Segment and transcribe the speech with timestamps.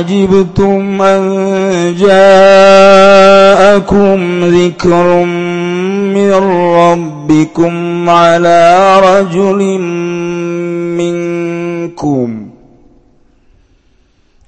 [0.00, 3.20] أوعجبتم أن جاءكم
[4.44, 5.24] ذكر
[6.14, 6.32] من
[6.74, 9.78] ربكم على رجل
[10.98, 12.46] منكم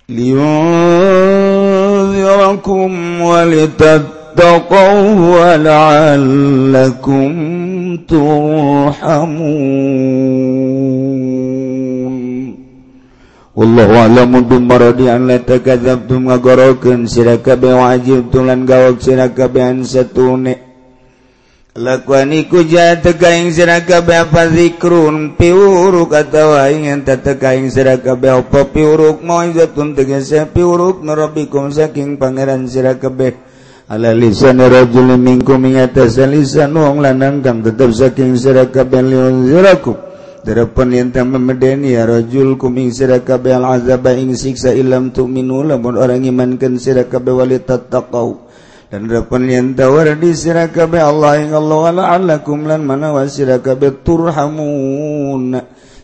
[0.09, 0.41] لينذركم
[3.21, 5.02] ولتتقوا
[5.55, 7.32] ولعلكم
[8.09, 9.73] ترحمون
[13.52, 14.48] Allahtum
[16.24, 20.56] ngagoroken sirakabe wajib tulan gawak sirakabehan satune
[21.77, 25.37] lakuaniku ja tekaing sirakabe apa zikrun?
[25.37, 27.04] Piuruk atawa ingin
[27.68, 29.21] siraka be apa piuruk?
[29.21, 33.37] Maizatun tegese piuruk narabikum saking pangeran sirakabe
[33.93, 40.12] ala lisan rajulin minkum yatasa lisan wong lanang kang tetep saking sirakabe liunzirakum
[40.43, 46.76] terpenintah memedeni ya rajul kuming sirakabe al azaba ing siksa ilam tu'minu lamun orang imankan
[46.82, 48.52] sirakabe wali tattaqau
[48.93, 49.09] dan
[49.73, 55.57] tawar di sirakabe Allah ing Allah ala lan mana wa sirakabe turhamun.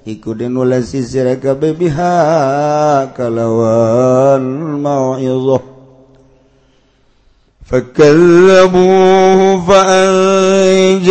[0.08, 2.16] Iku denulasi sirakabe biha
[3.12, 4.40] kalawan
[4.80, 5.77] mau'izah.
[7.70, 11.08] فكذبوه فأنجيناه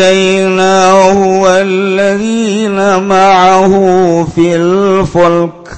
[1.41, 3.73] والذين معه
[4.35, 5.69] في الفلك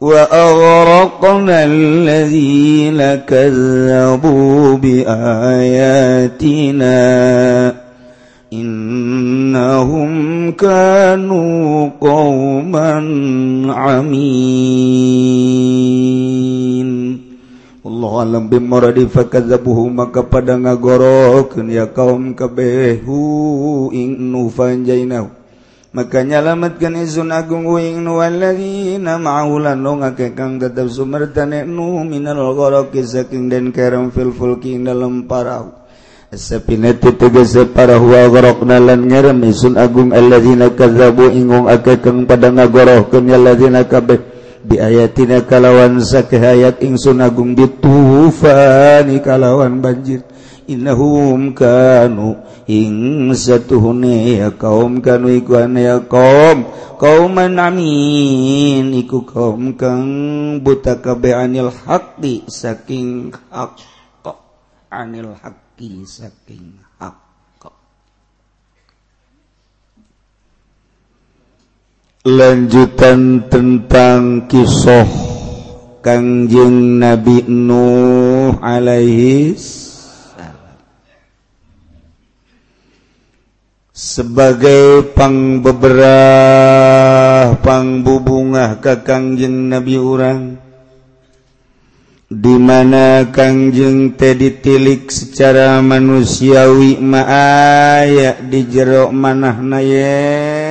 [0.00, 5.24] وأغرقنا الذين كذبوا بآياتنا
[8.52, 10.12] إنهم
[10.52, 12.94] كانوا قوما
[13.74, 15.24] عمين
[18.24, 25.44] alam bimoradi fakadzabuhu maka pada ngagorokeun ya kaum kabehu ing nu fanjainahu
[25.94, 33.06] maka nyalamatkan izun agung wing nu walladzina ma'ahu lan ngake tetep sumertane nu minal ghoroki
[33.06, 35.86] saking den kerem fil fulki dalam parau.
[36.34, 43.30] Sapinati tegese para huwa gorokna lan ngerem isun agung alladzina kadzabu ingung akekang pada ngagorohkeun
[43.30, 44.18] alladzina kabeh.
[44.66, 47.94] Biayatina kalawan sakehayat ingsun agung bitu
[48.34, 50.22] ditufani kalawan banjir.
[50.64, 56.66] Innahum kanu ing satuhune ya kaum kanu iku ya kaum.
[56.94, 60.08] Kauman amin iku kaum kang
[60.64, 63.76] buta kabeh anil haqqi saking hak
[64.88, 67.18] anil haqqi saking hak
[72.24, 75.33] lanjutan tentang kisah
[76.04, 79.56] Kangjeng Nabi Nuh alaihi
[83.88, 86.04] sebagai pangbeberah
[87.64, 90.60] pangbubungah ke Kangjeng Nabi urang
[92.28, 100.63] dimana Kangjeng teh tilik secara manusiawi maaya di jerok manah naye.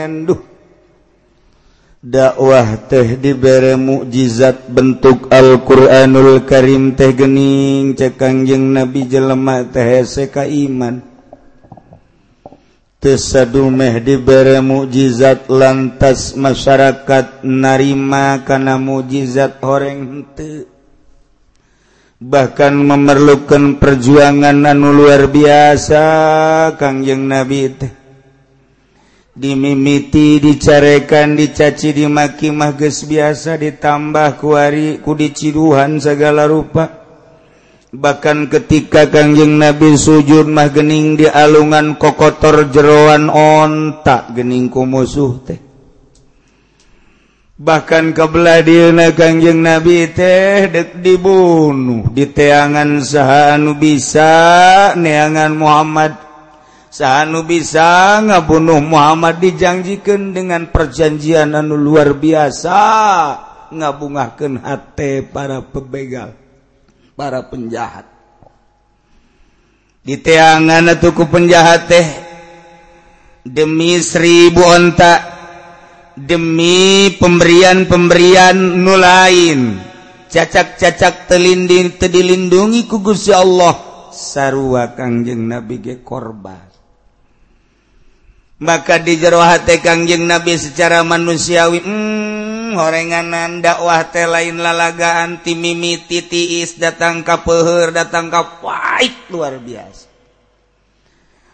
[2.03, 10.99] dakwah teh diberre mukjizat bentuk Alquranul Karim teh gening cekangjeng nabi jelemak THSK iman.
[12.99, 20.67] Tesadumeh diberre mukjizat lantas masyarakat narima karena mukjizat horeng hente
[22.23, 26.03] bahkan memerlukan perjuangan anu luar biasa
[26.79, 28.02] Kangjeng nabi teh.
[29.33, 37.01] dimimiti dicarekan dicaci dimaki mahges biasa ditambah kuari kudiciduhan segala rupa.
[37.93, 45.61] Bahkan ketika Kangjeng Nabi sujud mah gening di alungan kokotor jeroan ontak geningku musuh teh.
[47.53, 56.32] Bahkan kebeladilna Kangjeng Nabi teh dek dibunuh di teangan sahanu bisa neangan Muhammad.
[56.93, 62.77] sahanu bisa ngabunuh Muhammad dijanjikan dengan perjanjian anu luar biasa.
[63.73, 66.37] Ngabungahkan hati para pebegal
[67.17, 68.05] para penjahat.
[70.05, 72.07] Diteangan tuku penjahat teh
[73.41, 75.19] demi seribu ontak
[76.13, 79.81] demi pemberian-pemberian nu lain.
[80.29, 83.73] Cacak-cacak telinding tedilindungi ku Gusti Allah.
[84.13, 86.72] Sarua Kangjeng Nabi ge korban.
[88.63, 96.79] maka di jerohati Kangjeng Nabi secara manusiawi hmm, horenganan dakwah teh lain lalagaan timimi titiis
[96.79, 100.07] datang ka peher datang ka pahit luar biasa.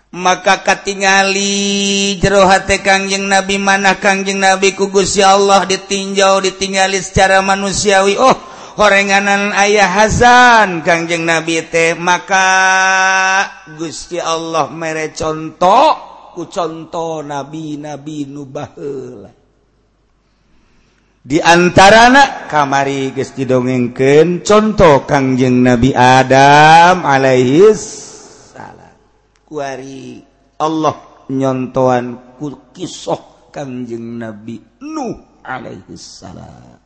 [0.09, 8.17] Maka katingali jerohati Kangjeng Nabi mana Kangjeng Nabi kugus ya Allah ditinjau ditingali secara manusiawi.
[8.21, 8.37] Oh
[8.77, 12.49] horenganan ayah Hasan Kangjeng Nabi teh maka
[13.77, 19.39] Gusti Allah mere contoh kucontoh nabi-nabi nubahla
[21.29, 27.81] diantaraana kamari gesti dongengken contoh Kangjeng Nabi Adam Alaihis
[28.55, 28.95] salah
[29.43, 30.23] kuari
[30.57, 36.79] Allah nyontoan ku kisah Kangjeng Nabi Nuh Alaihis salam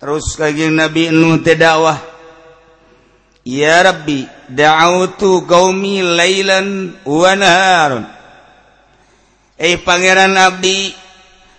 [0.00, 2.00] terus Kangjeng Nabi Nuh teh dakwah
[3.44, 8.04] Ya Rabbi da'autu qaumi lailan wa naharun.
[9.60, 10.90] Eh pangeran abdi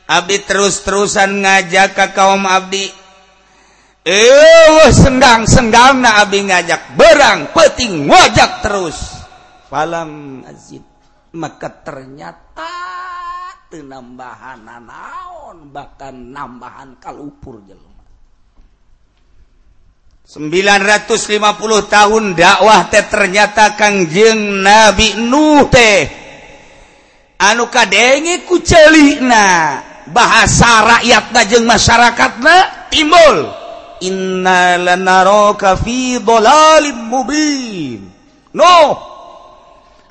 [0.10, 2.90] abdi terus-terusan ngajak ka kaum abdi.
[4.02, 6.98] Eh sendang sendang na abdi ngajak.
[6.98, 8.98] Berang peting ngajak terus.
[9.70, 10.84] Falam azid.
[11.32, 12.68] Maka ternyata
[13.72, 17.91] penambahan naon bahkan nambahan kalupur jelema
[20.26, 26.08] 950 tahun dakwah teh ternyata Kangjeng Nabi Nuh teh.
[27.42, 32.56] Anu kadenge ku celina bahasa rakyat najeng masyarakatna
[32.94, 33.50] timbul.
[34.02, 38.02] Inna lanaraka fi dhalalim mubin.
[38.54, 38.78] No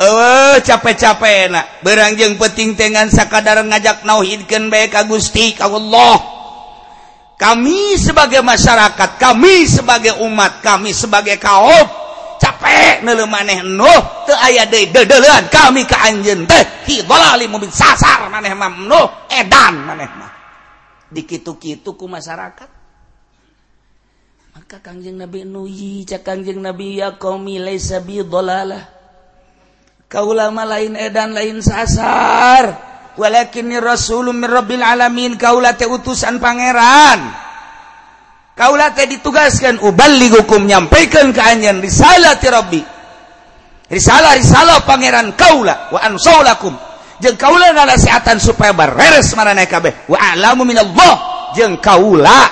[0.01, 1.67] eh capek-capek nak.
[1.85, 6.40] Berangjeng penting tengan sakadar ngajak nauhidkeun bae ka Gusti ka Allah.
[7.41, 11.89] kami sebagai masyarakat kami sebagai umat kami sebagai kaum
[12.37, 18.29] capek nele maneh nuh teu aya deui deudeuleun kami ka anjeun teh hidolali mubin sasar
[18.29, 20.31] maneh mah nuh edan maneh mah
[21.11, 22.71] dikitu-kitu ku masyarakat.
[24.55, 28.83] Maka kanjeng nabi nuyi cak kanjeng nabi ya qaumi laisa bi dolalah
[30.07, 32.90] kaulama lain edan lain sasar.
[33.19, 37.19] walakin min Rabbil alamin kaula teh utusan pangeran.
[38.55, 42.83] Kaula teh ditugaskan ubalik nyampaikan ke anjeun risalah ti Rabbi.
[43.91, 46.77] Risalah risalah pangeran kaula wa ansaulakum.
[47.21, 50.07] Jeung kaula nasiatan supaya bareres maraneh kabeh.
[50.07, 51.15] Wa alamu minallah.
[51.57, 52.47] Jeung kaula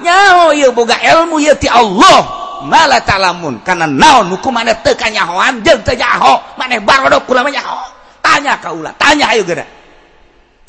[0.00, 2.40] nyaho ieu boga ilmu ieu ti Allah.
[2.60, 7.48] Mala talamun kana naon hukum maneh teu kanyahoan jeung teu nyaho maneh barodok kula mah
[7.48, 7.80] nyaho.
[8.20, 9.79] Tanya kaula tanya ayo geura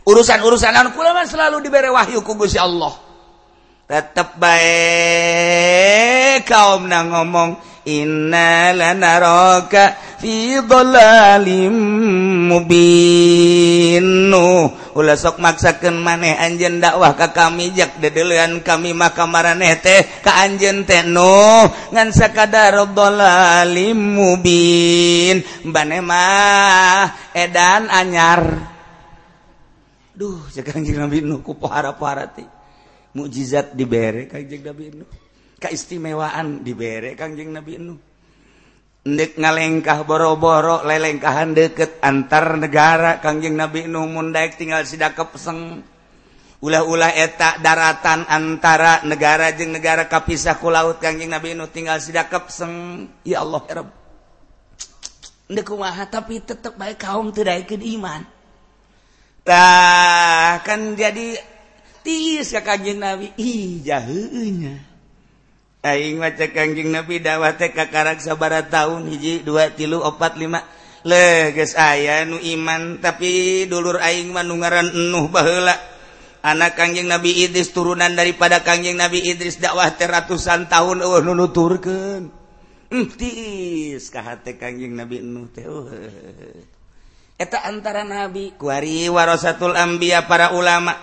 [0.06, 2.94] urusan-urusan ankuman selalu diberi Wahyu ku Gusti Allah.
[3.92, 11.76] Tetap baik kaum nang ngomong innalanaroka fi dhalalim
[12.48, 14.32] mubin.
[14.92, 20.40] Ulah sok maksakeun maneh anjeun dakwah ka kami jak dedeulean kami mah kamaraneh teh ka
[20.44, 25.44] anjeun teh nu ngan sakadar dhalalim mubin.
[25.68, 28.72] Bane mah edan anyar.
[30.12, 31.96] Duh Kanjeng Nabi nu ku pohara
[32.28, 32.48] teh.
[33.16, 35.06] Mukjizat dibere Kanjeng Nabi nu.
[35.62, 37.96] Keistimewaan dibere Kanjeng Nabi nu.
[39.02, 45.82] Ndek ngalengkah boro-boro lelengkahan deket antar negara kangjeng Nabi nu mun daek tinggal sida kepeseng.
[46.62, 52.30] Ulah-ulah eta daratan antara negara jeung negara kapisah ku laut kangjeng Nabi nu tinggal sida
[52.30, 53.10] kepeseng.
[53.26, 53.90] Ya Allah ya Rabb.
[55.50, 58.22] Ndek kumaha tapi tetep baik kaum teu daek iman.
[59.42, 61.38] tak kan jadi
[62.06, 63.34] tiis ka Kanjeng Nabi.
[63.38, 63.82] Ih.
[65.82, 70.62] Aing maca Kanjeng Nabi dakwah teh kakarak sabara tahun hiji dua tilu opat lima
[71.02, 75.74] le geus aya nu iman tapi dulur aing mah nu ngaran enuh baheula.
[76.42, 81.38] Anak Kanjeng Nabi Idris turunan daripada Kanjeng Nabi Idris dakwah teh ratusan tahun eueuh nu
[81.38, 82.34] nuturkeun.
[82.92, 85.66] Tiis ka hate Kanjeng Nabi enuh teh.
[85.66, 86.81] Uh.
[87.42, 88.54] eta antara nabi.
[88.54, 90.94] Kuari warasatul ambia para ulama.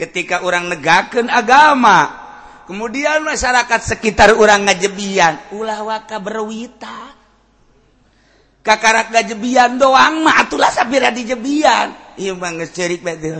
[0.00, 2.26] Ketika orang negaken agama
[2.66, 7.14] kemudian masyarakat sekitar orang ngajebian ulah waka berwita
[8.66, 13.38] kakarak ngajebian doang mah atulah sapira di jebian iya bang cerik bete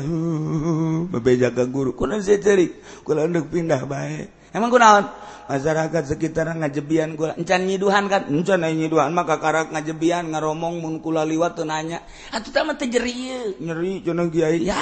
[1.11, 1.93] babe jaga guru.
[1.99, 5.05] Kuna saya cerik kuna pindah baik emang kunaon
[5.47, 7.39] masyarakat sekitaran ngajebian gua.
[7.39, 8.27] Encan nyiduhan kan?
[8.27, 9.15] Encan nyiduhan.
[9.15, 12.03] Maka karak ngajebian ngaromong mun kula liwat teu nanya.
[12.35, 14.67] Atuh teh mah nyeri cenah kiai.
[14.67, 14.77] Ya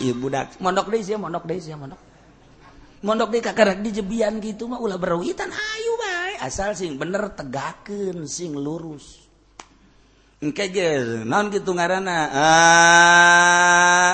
[0.00, 0.56] ieu budak.
[0.58, 2.00] Mondok deui sia mondok deui sia mondok.
[3.04, 8.56] Mondok deui kakarak dijebian kitu mah ulah berawitan hayu bae asal sing bener tegakeun sing
[8.56, 9.27] lurus.
[10.38, 12.14] non gitu ah,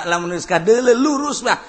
[0.09, 1.61] geus la lurus lah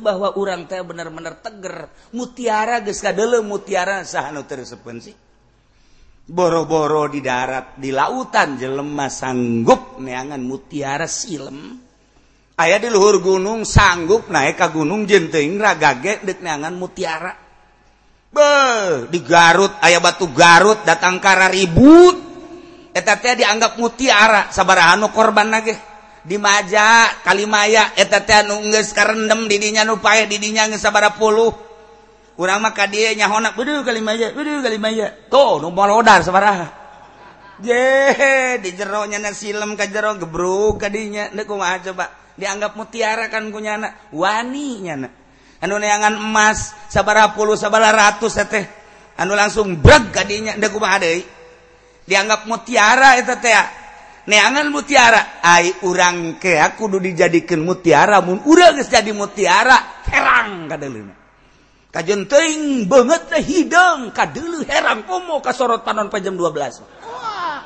[0.00, 1.92] bahwa orang teh bener-bener teger.
[2.16, 5.12] Mutiara geskadele mutiara sahanu tersepen sih.
[6.28, 11.76] Boro-boro di darat di lautan jelemah sanggup neangan mutiara silem.
[12.56, 17.36] Ayaah di luhur gunung sanggup naik ka gunung jenteng ragage deuk neangan mutiara.
[18.32, 18.52] Be
[19.12, 22.27] di Garut aya batu Garut datang kara ribut
[22.98, 25.78] etatnya dianggap mutiara saabarahan nu korban nageh
[26.26, 31.54] dimaja Kalimaya eteta nungges karendem didinya nupa didinya ngesabara puluh.
[32.38, 35.14] Kurang maka dia nyahonak beduh Kalimaya beduh Kalimaya.
[35.30, 36.68] Tuh nu molodar sabaraha.
[37.58, 42.06] Je di jeronya na silem ka jero gebruk kadinya nek kumaha coba?
[42.38, 45.08] Dianggap mutiara kan kunyana wani nyana
[45.58, 48.66] anu neangan emas sabaraha puluh sabaraha ratus teh.
[49.18, 51.37] Anu langsung breg kadinya nek kumaha deui?
[52.08, 53.52] dianggap mutiara itu teh.
[54.28, 55.44] Neangan mutiara.
[55.44, 60.04] Ai urang ke aku kudu dijadikan mutiara mun urang geus jadi mutiara.
[60.08, 61.18] Herang kadeuleuna
[61.88, 65.04] kajen teuing beungeut teh hidung kadeuleu herang.
[65.08, 67.60] Oh, Pomo kasorot panon pa jam 12 wah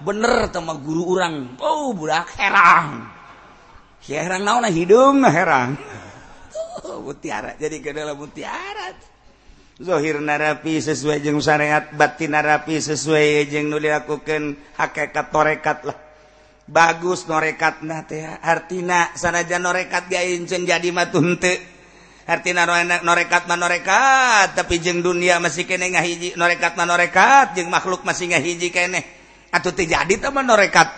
[0.00, 1.56] bener tama guru urang.
[1.60, 3.08] Oh budak herang.
[4.00, 5.76] Si herang naon hidung herang.
[6.86, 7.56] Oh, mutiara.
[7.56, 9.15] Jadi kedeuleu mutiara.
[9.76, 15.98] Zohir narapi sesuai jeng syariat batin narapi sesuai jeng nu lakukan hakikat torekat lah.
[16.64, 21.60] Bagus norekat nah teh artina sanajan norekat gaya incen jadi matunte
[22.24, 22.64] artina
[23.04, 28.32] norekat mah norekat tapi jeng dunia masih kene ngahiji norekat mah norekat jeng makhluk masih
[28.32, 29.04] ngahiji kene.
[29.52, 30.88] Atau teh jadi teman norekat.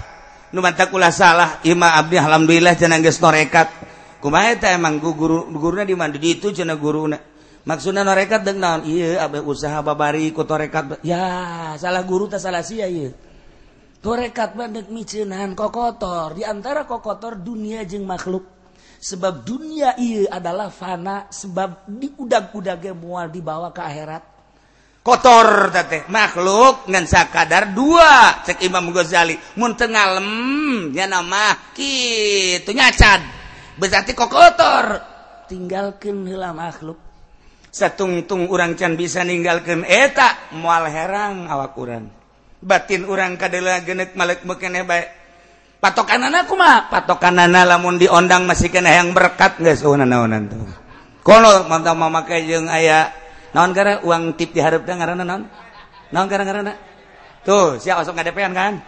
[0.55, 3.75] Nu mantakulah salah ima abdi alhamdulillah cenah geus norekat.
[4.23, 7.28] Kumaha teh emang guru guruna di mana di itu cenah guruna.
[7.69, 12.89] Maksudnya norekat dengan iya abe usaha babari ku torekat ya salah guru tak salah sia
[12.89, 13.13] iya.
[13.99, 16.39] Torekat bandek micenan kokotor.
[16.39, 18.47] Di antara kokotor dunia jeng makhluk.
[19.03, 21.27] Sebab dunia iya adalah fana.
[21.27, 24.23] Sebab di udag-udagnya mual dibawa ke akhirat.
[25.03, 28.39] Kotor tete makhluk ngan sakadar dua.
[28.47, 30.31] Cek Imam Ghazali mun tengalem
[30.95, 33.19] ya nama kitu nyacad.
[33.83, 35.03] Berarti kokotor.
[35.51, 37.08] Tinggalkan heula makhluk
[37.69, 42.09] satungtung urang can bisa meninggalkan etak mual herang awak kuran
[42.59, 45.09] batin urang kadela genet malek mekene baik
[45.79, 50.67] patokan anakku mah patokan lamun diondang masih kena yang berkat nggak seuna naonan tuh.
[51.23, 53.13] Kalau mantap mama kajeng ayah
[53.53, 55.43] naon gara uang tip diharap dah ngarana naon?
[56.11, 56.73] Naon gara ngarana
[57.47, 58.81] tuh siapa sok ngadepean kan?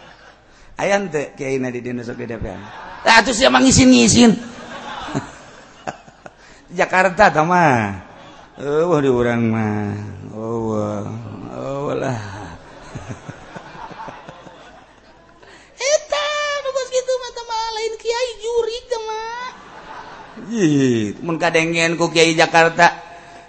[0.82, 4.30] Ayah ente kiai di dina sok ngadepean ah tuh siapa ngisin ngisin
[6.72, 8.02] Jakarta mah
[8.56, 9.92] Oh, di orang mah.
[10.32, 10.72] Oh,
[11.52, 12.16] oh lah.
[15.92, 16.28] Eta,
[16.64, 18.36] nubas gitu mata mah lain kiai.
[20.46, 23.02] Ih, mun kadengen ku kiai Jakarta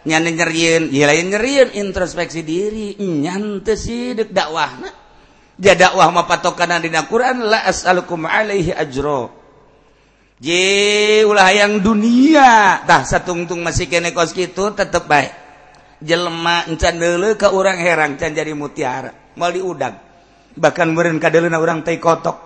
[0.08, 4.90] nyane nyerieun, ieu lain nyerieun introspeksi diri, nyante sih dek dakwahna.
[5.62, 9.30] Ja dakwah mah patokan dina Quran la as'alukum alaihi ajra.
[10.38, 15.34] je ulah hayang duniatah satungtung masih kene kos gitu tetep baik.
[15.98, 19.34] Jelma encan dulu ke orang herang can jadi mutiara.
[19.34, 19.98] Mau diudang.
[20.54, 22.38] Bahkan meren kadelu na orang teh kotok.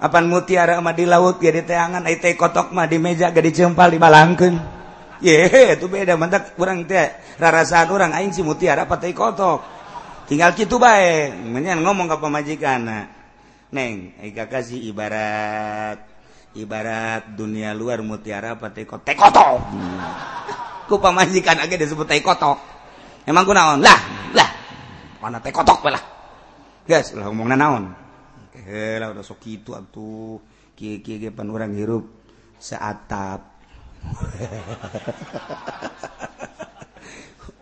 [0.00, 3.44] Apaan mutiara mah di laut ya di teangan ai teh kotok mah di meja gak
[3.44, 4.56] dicempal di balangkeun.
[5.20, 9.60] Ye itu beda mantak orang teh rarasaan orang aing si mutiara apa teh kotok?
[10.24, 11.36] Tinggal kitu bae.
[11.36, 13.12] Menyan ngomong ke pemajikan
[13.68, 16.13] neng ai kasih ibarat.
[16.54, 19.58] ibarat dunia luar mutiara pate kotek kotok.
[19.70, 20.00] Hmm.
[20.86, 22.58] Ku pamajikan aja disebut teh kotok.
[23.26, 23.98] Emang ku naon lah
[24.32, 24.50] lah.
[25.18, 26.02] Mana teh kotok lah
[26.84, 27.84] guys lah ngomong naon?
[29.00, 30.38] Lah udah sok itu atuh.
[30.74, 32.06] Kieu kieu pan urang hirup
[32.58, 33.40] seatap.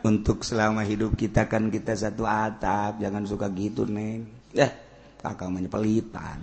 [0.08, 2.98] Untuk selama hidup kita kan kita satu atap.
[2.98, 4.26] Jangan suka gitu neng.
[4.50, 4.68] Ya
[5.22, 6.42] kakak menyepelitan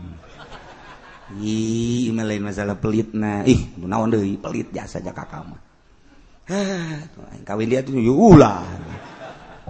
[1.38, 3.46] Ih, lain masalah pelit na.
[3.46, 5.62] Ih, naon deui pelit jasa ja kakak mah.
[6.50, 7.06] Ah,
[7.46, 8.66] kawin dia tuh ulah.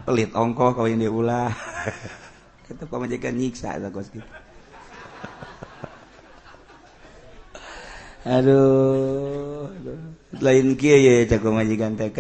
[0.07, 1.51] Pelit ongko kawin dia ulah.
[2.71, 4.23] Itu pamajikan nyiksa lah kos gitu.
[8.29, 9.99] Aduh, aduh.
[10.39, 12.19] Lain kia ya cakap majikan TK.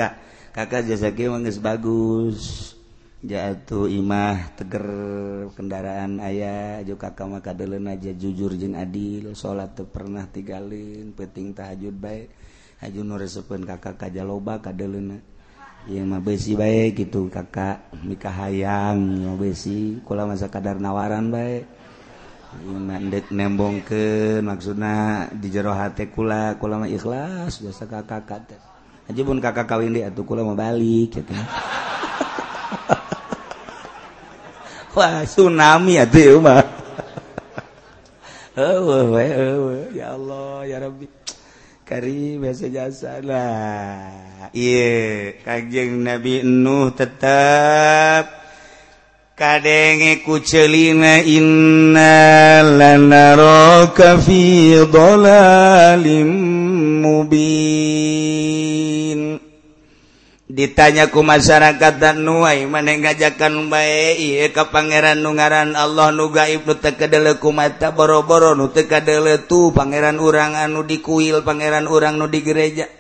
[0.51, 2.73] Kakak jasa kia mah bagus.
[3.19, 4.87] jatuh Imah teger
[5.51, 12.31] kendaraan ayah juga kamu kadelun aja jujur jeung adil salat pernah tigalin peting tahajud baik
[12.79, 15.19] haju nuresepen kakak kaja loba kadelena
[15.91, 21.67] iya mah besi baik gitu kakak nikah hayang mau besi kula masa kadar nawaran baik
[22.65, 28.63] Mandek nembong ke maksudna di jero hati kula kula mah ikhlas biasa kakak kakak
[29.11, 31.35] aja pun kakak kawin deh atuh kula mau balik gitu
[34.99, 36.63] wah tsunami atuh mah
[38.59, 41.07] Oh, we heueuh ya Allah ya Rabbi
[41.87, 44.11] karim biasa jasa lah
[44.51, 48.27] Iya, kanjeng Nabi Nuh tetap
[49.39, 56.27] kadenge ku celina inna lanaraka fi dhalalim
[56.99, 58.58] mubin.
[60.59, 63.71] ditanyaku masyarakat dan nuai maneh ngajakan
[64.19, 70.83] ieu ke Pangeran Nugaran Allah nugaib nu tekadeleku mata boro-boro nu tekadeletu Pangeran urang anu
[70.83, 72.91] dikuil Pangeran urang nu di gereja.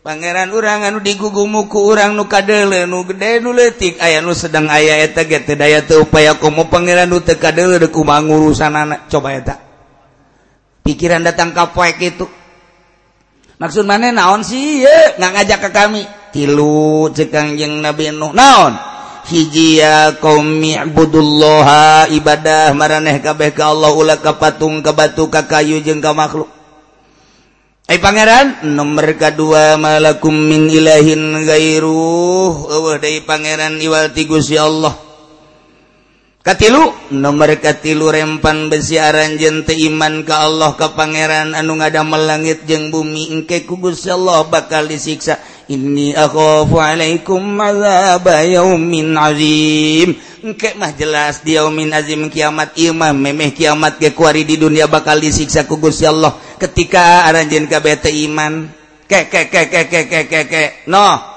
[0.00, 5.04] Pangeran urang anu diguguku urang nu kadele nu gede nu letik aya nu sedang aya
[5.04, 9.60] eta ge teu daya teu upaya komo Pangeran nu teu kadele deku mangurusanana coba eta.
[10.80, 12.24] Pikiran datang ka poek itu.
[13.60, 14.80] Maksud mana naon sih?
[14.80, 16.02] Ye nggak ngajak ke kami.
[16.36, 18.76] tilu cekang jeung Nabi Nuh naon?
[19.26, 25.80] Hijia qaumi ibudullaha ibadah maraneh kabeh ka Allah ulah ka patung ka batu ka kayu
[25.80, 26.46] jeung ka makhluk.
[27.90, 32.70] Hai pangeran nomor kedua malakum min ilahin gairuh.
[32.70, 34.94] Eueuh deui pangeran iwati Gusti Allah.
[36.46, 42.62] Katilu nomor katilu rempan besi aran jente iman ka Allah ka pangeran anu ngadamel langit
[42.70, 45.42] jeung bumi engke ku Gusti Allah bakal disiksa.
[45.66, 47.42] ini akhoalaikum
[48.22, 50.14] yaumin Azim.
[50.46, 55.82] Engke mah jelas diaumin Azim kiamat Imam memeh kiamat kekuari di dunia bakal disiksa ku
[55.82, 56.38] Gusti Allah.
[56.62, 58.70] Ketika aranjen KBT iman
[59.10, 60.62] ke ke ke ke ke ke ke ke.
[60.86, 61.34] No.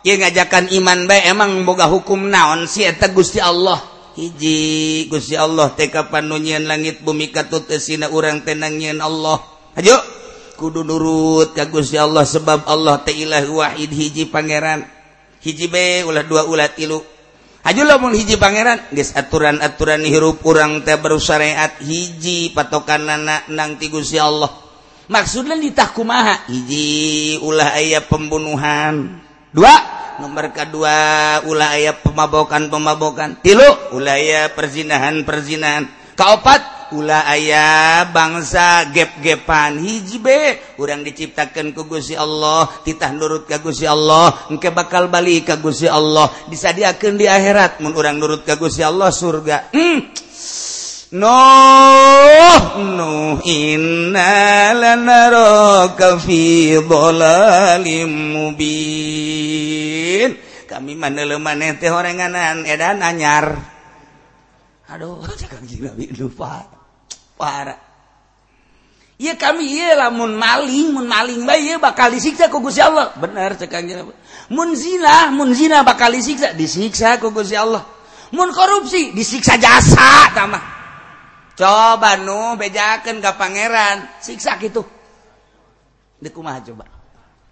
[0.00, 3.76] Ieu ngajakan iman bae emang boga hukum naon si eta Gusti Allah?
[4.16, 6.32] Hiji Gusti Allah teh kapan
[6.64, 9.44] langit bumi katut sina urang tenang nyian Allah.
[9.76, 10.17] Ayo.
[10.58, 14.82] kudu nurut ka Gusti Allah sebab Allah ta'ala Wahid hiji Pangeran.
[15.38, 16.98] Hiji be ulah dua ulah tilu.
[17.62, 24.24] Hajulah lamun hiji pangeran guys aturan-aturan hirup kurang teh bersyariat hiji patokan anak nang tigusnya
[24.24, 24.50] Allah.
[25.10, 29.20] Maksudnya ditahku maha hiji ulah aya pembunuhan.
[29.52, 29.74] Dua
[30.22, 30.96] nomor kedua
[31.44, 40.56] ulah aya pemabokan pemabokan tilu ulah aya perzinahan perzinahan kaopat Ula ayah bangsa gap-gepan hijbe
[40.80, 47.28] urang diciptakan kugusi Allah titah nurut kagusi Allah engke bakal balik kagusi Allah disadiakan di
[47.28, 47.84] akhirat.
[47.84, 49.68] Mun urang nurut kagusi Allah surga.
[49.68, 50.00] Hmm.
[51.12, 51.36] No
[52.80, 60.30] no inna lanaraka fi dhalalim mubin.
[60.64, 63.76] Kami manele maneh teh horenganan edan anyar.
[64.88, 66.77] Aduh cakap gila lupa.
[67.38, 67.78] para.
[69.18, 73.14] Iya kami lamun maling mun maling bayi bakal disiksa ku Gusti Allah.
[73.18, 73.86] Bener cekang
[74.50, 77.82] mun zina mun zina bakal disiksa disiksa ku Gusti Allah.
[78.34, 80.62] Mun korupsi disiksa jasa tamah.
[81.58, 84.98] Coba nu bejakeun ka pangeran siksa gitu
[86.18, 86.84] deuk kumaha coba?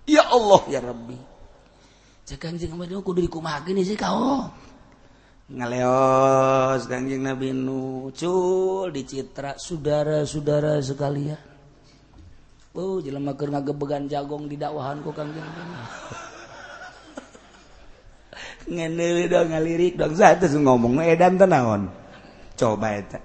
[0.07, 1.19] Ya Allah ya Rabbi.
[2.27, 2.79] Cekang jeung
[3.31, 4.45] kumaha gini sih kau oh.
[5.47, 11.39] Ngaleos ganjing Nabi Nucul dicitra saudara-saudara sekalian.
[12.77, 15.41] Oh jelema keur ngagebegan jagong di dakwahan ku kanjeng
[18.67, 20.13] ngeneuli dong ngalirik dong.
[20.13, 21.89] Satu ngomong edan teh naon
[22.59, 23.19] coba eta.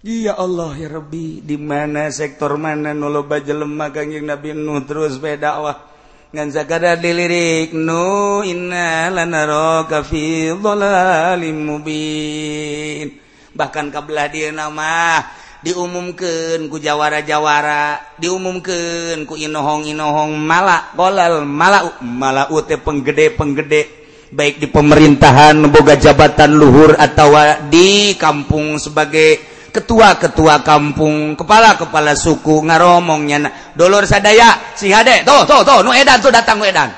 [0.00, 5.88] Ya Allah ya Rabbi di mana sektor mana noloba jelema kanjeng Nabi Nuh terus berdakwah
[6.30, 13.18] nganzakada dilirik nu inna lanaraka fi dhalalim mubin.
[13.50, 15.26] Bahkan kabelah dia nama
[15.60, 24.00] diumumkan ku jawara-jawara diumumkan ku inohong-inohong malak kolal malak malak ute penggede-penggede
[24.32, 27.34] baik di pemerintahan boga jabatan luhur atau
[27.68, 35.80] di kampung sebagai ketua-ketua kampung kepala-kepala suku ngaromongnya dolor sadaya si Hade tuh tuh tuh
[35.86, 36.90] nu edan tuh datang nu edan.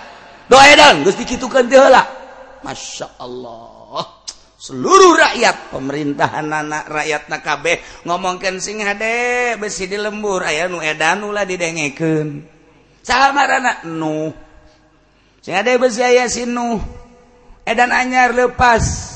[0.48, 2.02] Do edan geus dikitukeun teh heula.
[2.64, 4.22] Masya Allah
[4.62, 11.26] seluruh rakyat pemerintahan anak rakyat nakabeh ngomongkan sing Hade besi di lembur aya nu edan
[11.26, 12.46] ulah didengekeun.
[13.02, 14.30] Samarana nu
[15.42, 16.78] sing Hade besi aya si nu
[17.66, 19.11] edan anyar lepas.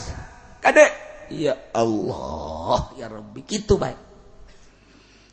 [0.58, 4.06] Kadek ya Allah ya Rabbi gitu baik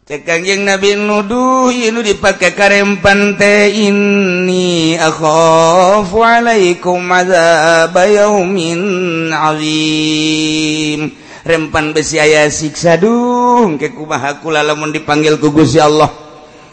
[0.03, 11.15] cekanjing Nabi Nuduh ini dipakai karempan teh ini akhafu alaikum azab yaumin azim.
[11.43, 16.08] Rempan besi aya siksa duh ke kumaha kula lamun dipanggil ku Gusti Allah.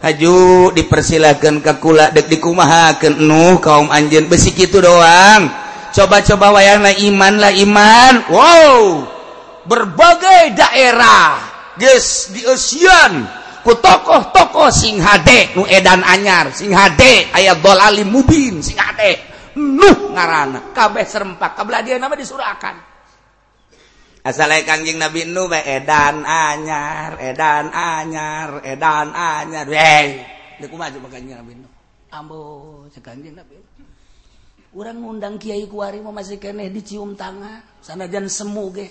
[0.00, 5.59] Haju dipersilahkan ke kula dek dikumahakeun nu kaum anjeun besi kitu doang.
[5.94, 8.14] coba-coba wayangna iman lah iman.
[8.30, 8.78] Wow.
[9.66, 13.28] Berbagai daerah guys diusian
[13.60, 19.20] ku tokoh-tokoh sing hade nu edan anyar sing hade ayat dolali mubin sing hade
[19.60, 22.88] nuh ngarana kabeh serempak kabeladian nama disurahkan.
[24.20, 29.64] Asal kanjing nabi nu bae edan anyar edan anyar edan anyar.
[29.68, 30.08] Weh
[30.60, 31.68] deku maju nabi nu
[32.10, 32.40] ambo
[32.90, 33.69] sekanjing nabi
[34.70, 38.88] kurang undang Kyai kuari mau masih kene dicium tangan sanajan semu ge.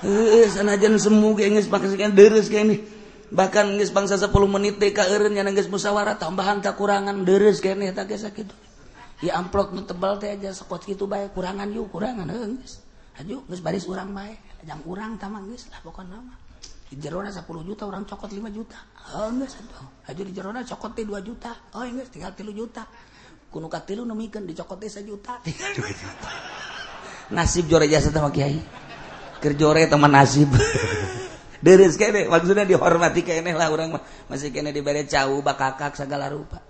[0.00, 2.80] Heeh sanajan semu ge geus maksudnya deres kene
[3.28, 7.92] bahkan geus bangsa 10 menit teh ka eureun nya geus musyawarah tambahan kekurangan deres kene
[7.92, 8.56] tak geus sakitu.
[9.20, 12.80] Ya amplop nu tebal teh aja sekot kitu bae kurangan yuk kurangan heuh geus.
[13.20, 14.32] Aju geus baris urang bae
[14.64, 16.40] ajang urang tamang geus lah pokona mah.
[16.88, 18.80] Di jerona 10 juta orang cokot 5 juta.
[19.12, 20.08] Oh geus atuh.
[20.08, 21.52] Aju di jerona cokot teh 2 juta.
[21.76, 22.88] Oh geus tinggal 3 juta.
[23.50, 25.42] kuno katilu nemikeun dicokot teh juta
[27.34, 28.58] nasib jore jasa sama kiai.
[29.40, 30.50] Keur jore teman nasib.
[31.64, 34.02] Deres kene maksudnya dihormati kene lah orang mah.
[34.28, 36.60] Masih kene dibere cau bakakak segala rupa.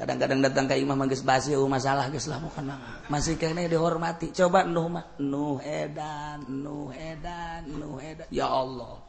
[0.00, 2.72] Kadang-kadang datang ke imam geus basi oh, masalah geus lah bukan
[3.12, 4.32] masih kene dihormati.
[4.32, 5.04] Coba nuh mah.
[5.20, 8.26] Nuh edan nuh edan nuh edan.
[8.32, 9.02] Ya Allah.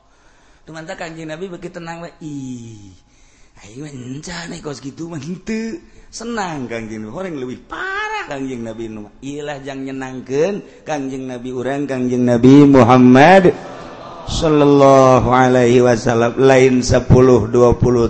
[0.67, 2.12] Teman tak kanjeng Nabi begitu tenang we.
[2.21, 2.93] Ih,
[6.10, 8.89] senang Kangjing orang lebih parah Kangjing Nabi.
[9.21, 13.54] Ilah jang nyenangkan Kangjing Nabi urang Kangjing Nabi Muhammad
[14.26, 16.41] Shallallahu Alaihi Wasallam.
[16.41, 17.54] Lain 10-20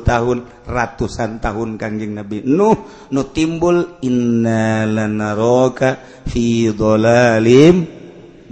[0.07, 2.47] tahun ratusan tahun Kangjing Nabi.
[2.47, 5.99] Nuh nu timbul innalanaroka
[6.31, 7.83] fi dolalim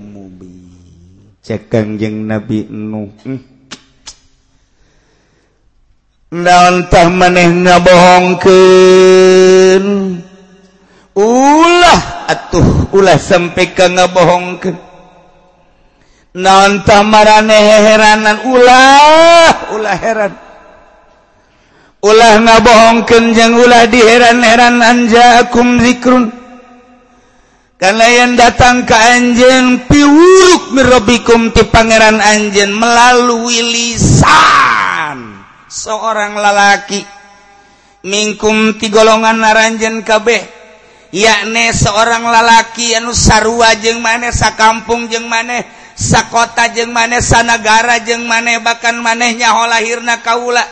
[0.03, 0.51] mubi
[1.39, 3.07] cek Kangjing Nabi Nuh.
[3.23, 3.58] hmm.
[6.29, 9.85] naontah maneh ngabohongkeun.
[11.19, 14.77] Ulah atuh ulah sampai ke ngabohongkeun.
[16.29, 20.37] Naontah mareh heranan ulah ulah heran.
[21.99, 26.31] Ulah ngabohongkeun jeung ulah diheran-heran anjaakum zikrun.
[27.79, 35.28] Karena yang datang ke anjen piwuruk mirobikum ti pangeran anjen melalui lisan.
[35.69, 37.05] seorang lalaki.
[37.99, 40.39] Mingkum ti golongan naranjen kabeh
[41.11, 45.67] yakne seorang lalaki anu sarua jeung maneh sakampung jeung maneh
[45.99, 50.63] sakota jeung maneh sanagara jeung maneh bahkan maneh nyaho lahirna kaula.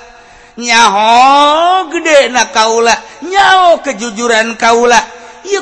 [0.58, 5.17] Nyaho gede na kaula nyaho kejujuran kaula.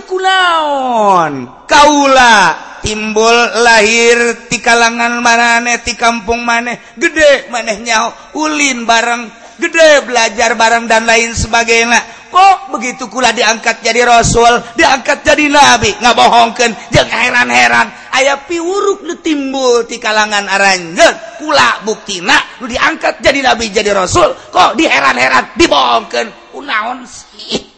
[0.06, 1.34] kunaon
[1.70, 2.38] Kaula
[2.86, 3.34] timbul
[3.66, 11.08] lahir di kalangan maneh di kampung maneh gede manehnya Ulin bareng gede belajar bareng dan
[11.08, 12.28] lain sebagainya.
[12.30, 15.96] Kok begitu kula diangkat jadi Rasul diangkat jadi nabi?
[16.04, 17.88] Nggak bohongkan jangan heran-heran
[18.20, 24.36] ayah piwuruk lu timbul di kalangan aranjen kula buktina lu diangkat jadi nabi jadi Rasul.
[24.52, 26.28] Kok diheran-heran dibohongkan
[26.60, 27.75] unaon sih?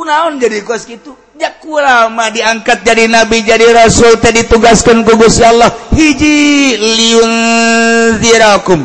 [0.00, 1.12] kunaon jadi kos gitu?
[1.36, 5.68] Ya kurama diangkat jadi nabi jadi rasul tadi ditugaskan ku Gusti Allah.
[5.92, 8.80] Hiji liunzirakum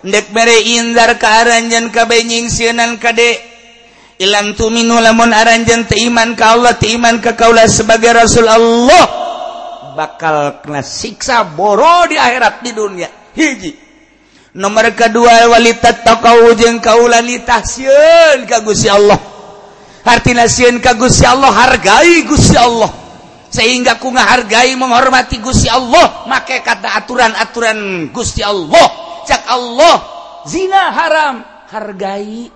[0.00, 3.36] ndek mere inzar ka aranjan ka benying sienan kade
[4.16, 9.28] ilam tuminu lamun aranjan teiman ka Allah teiman ka kaula sebagai rasul Allah.
[9.92, 13.12] Bakal kena siksa boro di akhirat di dunia.
[13.36, 13.76] Hiji.
[14.56, 19.29] Nomor kedua walita takau jeung kaulah litasieun ka Gusti Allah.
[20.04, 22.90] hartinaun ka Gusti Allah hargai Gusti Allah.
[23.50, 26.30] Sehingga ku ngahargai menghormati Gusti Allah.
[26.30, 28.88] Make kata aturan-aturan Gusti Allah.
[29.26, 29.96] Cak Allah
[30.46, 32.46] zina haram hargai.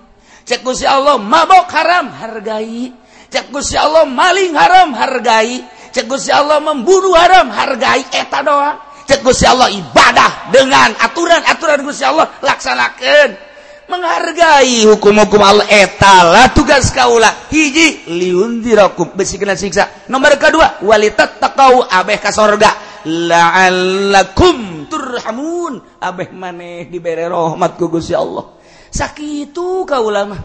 [0.45, 2.93] Cek Gusti Allah mabok haram hargai.
[3.27, 5.65] Cek Gusti Allah maling haram hargai.
[5.91, 8.05] Cek Gusti Allah membunuh haram hargai.
[8.13, 8.77] Eta doang.
[9.05, 13.44] Cek Gusti Allah ibadah dengan aturan-aturan Gusti Allah laksanakan
[13.89, 15.65] menghargai hukum-hukum Allah.
[15.69, 20.09] Etala tugas kaulah hiji liundirakum besi kena siksa.
[20.09, 23.01] Nomor kedua walitat takau abeh ka sorga.
[23.05, 26.01] La'allakum turhamun.
[26.01, 28.57] Abeh maneh diberi rahmat ku Gusti Allah.
[28.89, 30.41] Sakitu kaulah mah.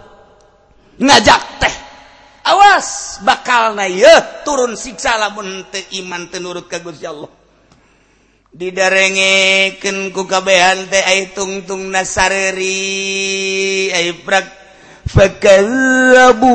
[1.01, 1.75] Ngajak teh.
[2.51, 3.87] Awas bakal na
[4.45, 7.40] turun siksa lamun teu iman teu nurut ka Gusti Allah.
[8.51, 12.67] didarengeken ku kabehan teh ay tungtung nasari
[13.95, 14.59] ay prak
[15.07, 16.51] fakallabu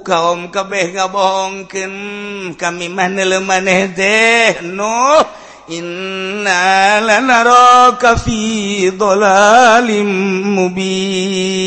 [0.00, 2.56] kaum kabeh ngabohongkeun.
[2.56, 3.08] Kami mah
[3.44, 4.64] maneh teh.
[4.64, 5.20] No
[5.68, 10.08] inna lanaraka fi dhalalim
[10.56, 11.60] mubin.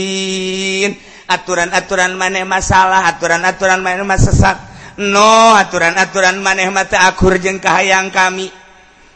[1.24, 4.58] Aturan-aturan maneh masalah aturan-aturan maneh masesat.
[5.02, 8.63] No aturan-aturan maneh mata akur jeung kahayang kami.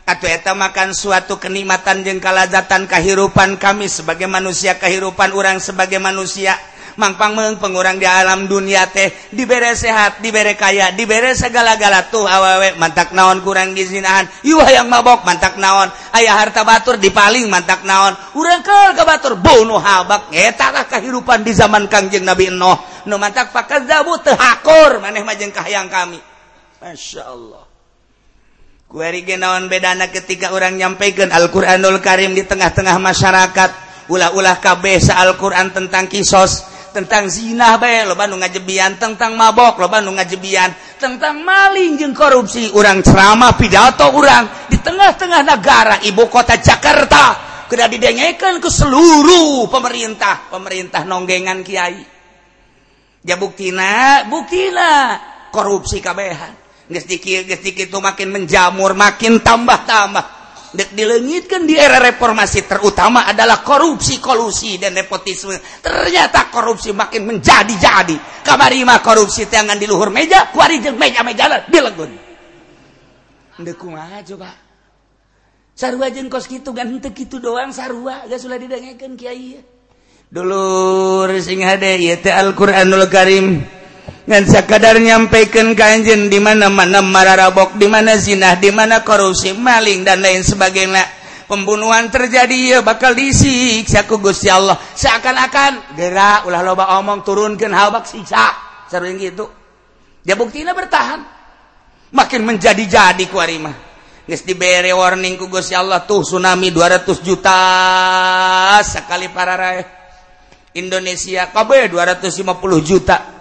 [0.07, 6.55] eta makan suatu kenikmatan jeung kalazatan kehidupan kami sebagai manusia kehidupan orang sebagai manusia.
[6.97, 12.73] Mangpang meng pengurang di alam dunia teh dibere sehat dibere kaya dibere segala-gala tuh awewe
[12.81, 15.93] mantak naon kurang gizinahan iwah yang mabok mantak naon.
[16.17, 18.17] Aya harta batur dipaling mantak naon.
[18.33, 20.33] Urang ke ke batur bunuh habak.
[20.33, 23.05] Etalah kehidupan di zaman kangjeng Nabi Nuh.
[23.05, 26.17] Nu mantak fakadzabu teu hakur maneh mah jeung kahayang kami.
[26.81, 27.66] Masya Allah.
[28.87, 33.71] naon bedana ketika orang nyampaikan Alquranul Karim di tengah-tengah masyarakat.
[34.07, 36.63] Ulah-ulah kabesa Alquran tentang kisos
[36.95, 42.71] tentang zina baik lo Bandung ngajebian tentang mabok lo Bandung ngajebian tentang maling jeung korupsi.
[42.71, 47.45] Orang ceramah pidato orang di tengah-tengah negara ibu kota Jakarta.
[47.67, 51.99] Kuda didengekan ke seluruh pemerintah pemerintah nonggengan Kiai.
[53.27, 55.19] Ya buktina buktina
[55.51, 56.66] korupsi kabehan.
[56.87, 60.39] itu makin menjamur makin tambah-tambah.
[60.77, 65.57] Dilengitkan di era reformasi terutama adalah korupsi kolusi dan nepotisme.
[65.79, 68.43] Ternyata korupsi makin menjadi-jadi.
[68.43, 72.27] Kabarima korupsi tangan di luhur meja kuari jeung meja meja dilegun
[73.57, 74.53] ndek kumaha coba?
[75.77, 78.25] Sarua jeung kos kitu kan henteu kitu doang sarua.
[78.29, 79.61] Geus ulah didengekeun kiai.
[80.29, 83.76] Dulur sing hade ieu teh Al-Qur'anul Karim.
[84.27, 90.19] ngansa kadar nyampaikan kanjen di mana-mana mararabok di mana zinah di mana korupsi maling dan
[90.19, 91.15] lain sebagainya.
[91.47, 94.75] Pembunuhan terjadi ya bakal disiksa ku Gusti Allah.
[94.75, 98.51] Seakan-akan gera ulah loba omong turunkan habak siksa.
[98.91, 99.47] Sering gitu.
[100.27, 101.23] Dia buktinya bertahan.
[102.11, 103.87] Makin menjadi-jadi ku arimah
[104.27, 107.59] geus diberi warning ku Gusti Allah tuh tsunami 200 juta
[108.83, 109.87] sekali para raya
[110.75, 112.43] Indonesia kabeh 250
[112.83, 113.36] juta.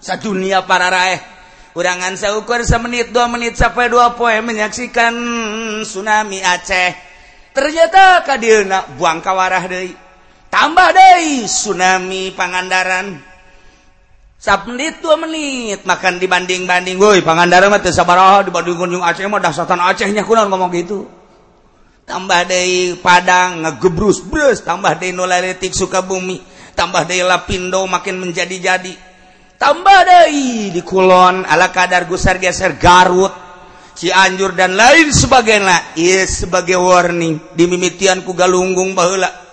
[0.00, 1.36] satu dunia para raih
[1.76, 5.12] urangan seukur semenit dua menit sampai dua poin menyaksikan
[5.84, 6.96] tsunami Aceh.
[7.52, 9.92] Ternyata kadilna buang kawarah deui.
[10.48, 13.20] Tambah deui tsunami Pangandaran.
[14.36, 16.96] Sapmenit dua menit makan dibanding-banding.
[16.96, 21.04] Woi Pangandaran mah teu sabaraha dibanding kunjung Aceh mah dasatan Acehnya kunaon ngomong gitu.
[22.08, 24.64] Tambah deui Padang ngegebrus brus.
[24.64, 26.40] Tambah deui Nolaletik Sukabumi.
[26.72, 29.15] Tambah deui Lapindo makin menjadi-jadi.
[29.56, 33.32] Tambah Dei di Kulon ala kadar Gusar geser Garut
[33.96, 35.96] Cianjur dan lain sebagainya.
[35.96, 39.48] Is sebagai warning di mimitian ku galunggung bahula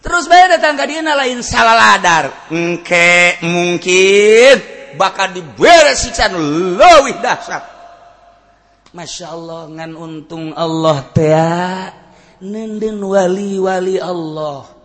[0.00, 2.52] terus bayar datang ke dia lain salah ladar.
[2.52, 4.56] Engke mungkin
[4.96, 6.36] bakal diberi siksaan
[6.76, 7.64] lebih dahsyat.
[8.90, 11.30] Masya Allah ngan untung Allah teh
[12.42, 14.79] nenden wali-wali Allah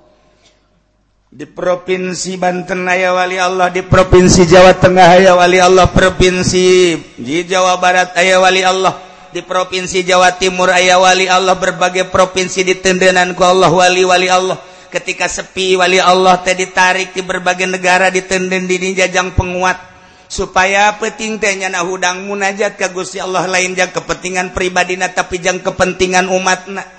[1.35, 7.43] di Provinsi Banten Aya Wali Allah di Provinsi Jawa Tengah Aya Wali Allah Provinsi di
[7.43, 8.95] Jawa Barat Aya Wali Allah
[9.35, 14.55] di Provinsi Jawa Timur Aya Wali Allah berbagai provinsi di tendenanku Allah wali-wali Allah.
[14.87, 19.91] Ketika sepi Wali Allah teh ditarik di berbagai negara di tenden di jajang penguat.
[20.31, 25.59] Supaya peting tehnya nah hudang munajat ke Gusti Allah lain jang kepentingan pribadina tapi jang
[25.59, 26.94] kepentingan umatna.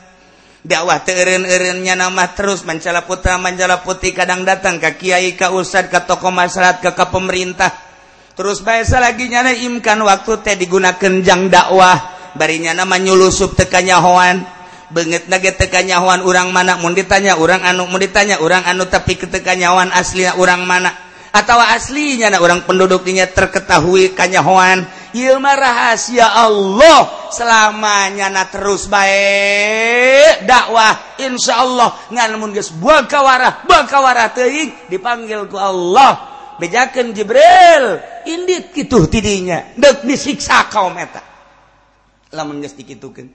[0.66, 6.02] dakwah teun-nya nama terus mencala putra manjala putih kadang datang ke kiai Ka Ustad ke
[6.02, 7.70] tokoh masyarakat ke ke pemerintah.
[8.36, 12.14] Terus bahasa lagi nyana imkan waktu teh digunakan jang dakwah.
[12.36, 14.44] Barinya nama nyulusup tekanyahoan
[14.86, 19.88] banget na tekanyahoan orang mana mau ditanya orang anu mau ditanya orang anu tapi ketekanyawan
[19.94, 21.05] asli orang mana.
[21.36, 24.88] atau aslinya anak orang penduduknya terketahui kanyahoan.
[25.12, 27.28] Ilmu rahasia Allah.
[27.28, 31.20] Selamanya na terus baik dakwah.
[31.20, 36.32] Insya Allah nganamun geus buang kawarah buang kawarah teuing dipanggil ku Allah.
[36.56, 38.00] Bejakeun Jibril.
[38.24, 39.76] Indit gitu tidinya.
[39.76, 41.20] Dek disiksa kaum eta.
[42.32, 43.28] Lamun geus dikitukeun.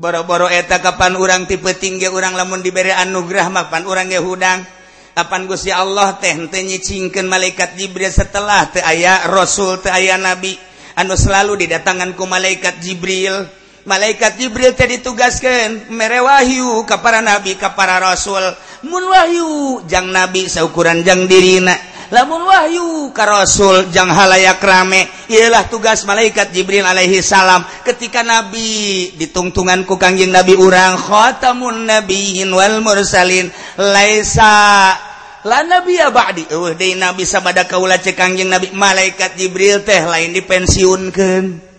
[0.00, 4.79] Boro-boro eta kapan urang tipe tinggi urang lamun diberi anugerah pan urang ge hudang?
[5.20, 10.56] kapan Gusti Allah teh teu nyicingkeun malaikat Jibril setelah teu aya Rasul teu aya nabi?
[10.96, 13.44] Anu selalu didatanganku malaikat Jibril.
[13.84, 18.40] Malaikat Jibril teh ditugaskeun mere Wahyu ka para nabi ka para Rasul.
[18.88, 21.76] Mun Wahyu jang nabi saukuran jang dirina.
[22.10, 25.06] Lamun Wahyu ka Rasul jang halayak rame.
[25.30, 27.62] Ialah tugas malaikat Jibril Alaihi salam.
[27.86, 33.46] Ketika nabi ditungtunganku kangjeng nabi urang khatamun nabiin wal mursalin.
[33.78, 35.09] Laisa
[35.44, 36.44] la nabi Badi.
[36.52, 38.72] Uh, nabi sabada kaula cekangjing nabi.
[38.72, 41.70] Malaikat Jibril teh lain dipensiunkan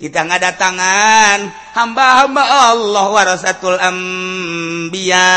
[0.00, 5.28] kita ngada tangan hamba-hamba Allah warasatul ambiya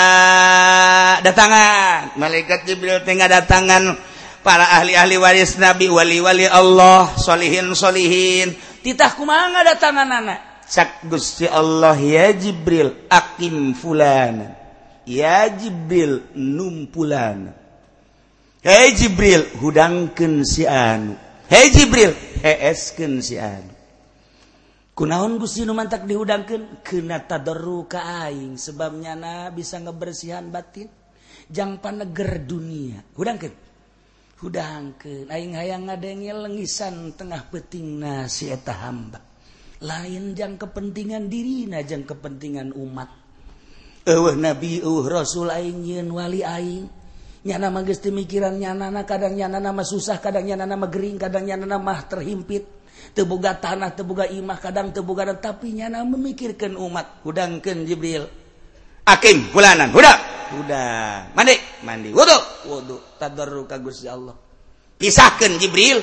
[1.19, 2.15] datangan.
[2.15, 3.99] Malaikat Jibril teh ngada tangan
[4.39, 11.47] para ahli-ahli waris nabi wali-wali Allah solihin solihin titah kumaha ngada tangan anak cak gusti
[11.47, 14.47] Allah ya Jibril akim fulan
[15.07, 17.51] ya Jibril numpulan.
[17.51, 17.62] fulan
[18.63, 21.19] Hei Jibril hudangkeun si anu.
[21.51, 23.75] Hei Jibril heeskeun si anu.
[24.95, 30.87] Kunaon Gusti numantak dihudangkan kena ka aing sebabnya na bisa ngebersihan batin
[31.51, 33.03] jang paneger dunia.
[33.19, 33.51] Hudangkeun.
[34.39, 35.27] Hudangkeun.
[35.27, 39.19] Aing hayang ngadenge lengisan tengah petingna si eta hamba.
[39.83, 43.11] Lain jang kepentingan dirina jang kepentingan umat.
[44.07, 47.02] Eueuh Nabi eueuh Rasul aing yeun wali aing.
[47.43, 52.83] nyana magesti mikirannya nana kadangnya nama susah kadangnya nama Gering kadangnya namamah terhimpit.
[53.13, 57.21] Tebuga tanah tebuga imah kadang tebuga dan tapi nyana memikirkan umat.
[57.21, 58.25] Hudangkan Jibril.
[59.03, 60.17] Akim bulanan hudak
[60.55, 61.55] hudak mandi.
[61.83, 62.09] Mandi.
[62.15, 62.37] Wudhu
[62.71, 64.33] wudhu tadarru ka Gusti Allah.
[64.97, 65.99] Pisahkan Jibril.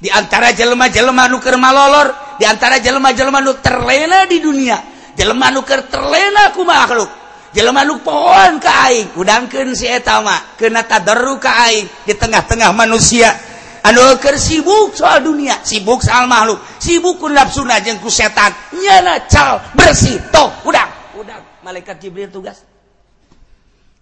[0.00, 4.80] Di antara jelema-jelema nuker malolor di antara jelema-jelema nu terlena di dunia
[5.20, 7.19] jelema nuker terlena ku makhluk.
[7.50, 9.14] jelema nu pohon ka aing.
[9.18, 13.34] Udangkeun si eta mah keuna tadarru ka aing di tengah-tengah manusia.
[13.80, 18.52] Anu keur sibuk soal dunia sibuk soal makhluk sibuk ku nafsuna jeung ku setan.
[18.76, 21.40] Nyana cal bersih toh udang udang.
[21.64, 22.60] Malaikat jibril tugas.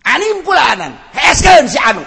[0.02, 2.02] Anim pulanan heskeun si anu.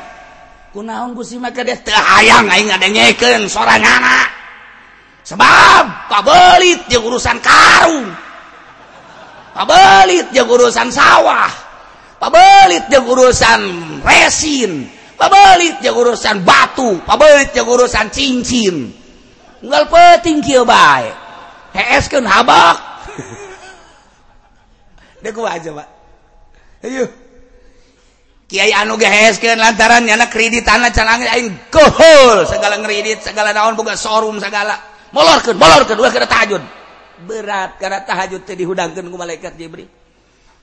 [0.71, 4.23] Kunaon gusi mah kadeh teu hayang aing ngadengekeun soranganna
[5.21, 8.07] sebab kabelit jeung urusan karung.
[9.55, 11.51] pabelit jeung urusan sawah.
[12.21, 13.61] Pabelit jeung urusan
[14.05, 14.89] resin.
[15.17, 17.01] Pabelit jeung urusan batu.
[17.05, 18.93] Pabelit jeung urusan cincin.
[19.61, 21.13] Unggal penting kieu bae.
[21.71, 22.77] Heeskeun habak.
[25.23, 25.87] Dek aja pak.
[26.81, 27.05] Ayo
[28.51, 33.79] Kiai anu ge heeskeun lantaran nyana kreditanna can angin aing kohol segala ngredit segala naon
[33.79, 34.75] boga showroom segala.
[35.15, 36.80] Molorkeun molorkeun ulah kada tahajud
[37.23, 39.87] berat karena tahajud teh dihudangkeun ku malaikat Jibril.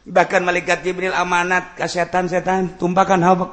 [0.09, 3.53] Bahkan malaikat Jibril amanat ka setan-setan tumpakan habek.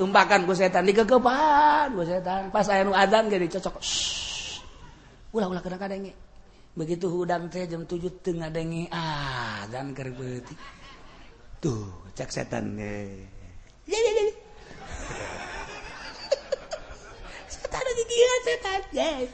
[0.00, 2.48] Tumpakan ku setan digegepan ku setan.
[2.48, 3.78] Pas aya nu adzan ge dicocok.
[5.36, 6.12] Ulah-ulah kena kadenge.
[6.72, 10.54] Begitu hudang teh jam 7 teu ngadenge ah adzan keur beuti.
[11.60, 13.26] Tuh, cek setan ge.
[17.50, 19.30] Setan ada gigian setan, guys.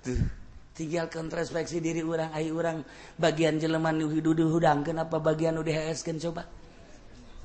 [0.00, 0.39] Tuh.
[0.80, 2.80] tinggalkan respeksi diri orang Ayu orang
[3.20, 6.48] bagian jeleman Yuhidudu hudang kenapa bagian nu diheeskeun coba?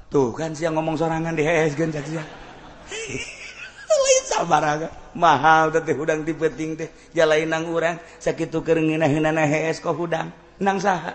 [0.07, 2.23] Tuh kan siang ngomong sorangan DHS kan lain
[5.15, 6.87] mahal teh hudang dipeting teh.
[7.11, 10.31] Jalain nang urang sakit tuker nginahinan HS kok hudang
[10.63, 11.11] nang saha.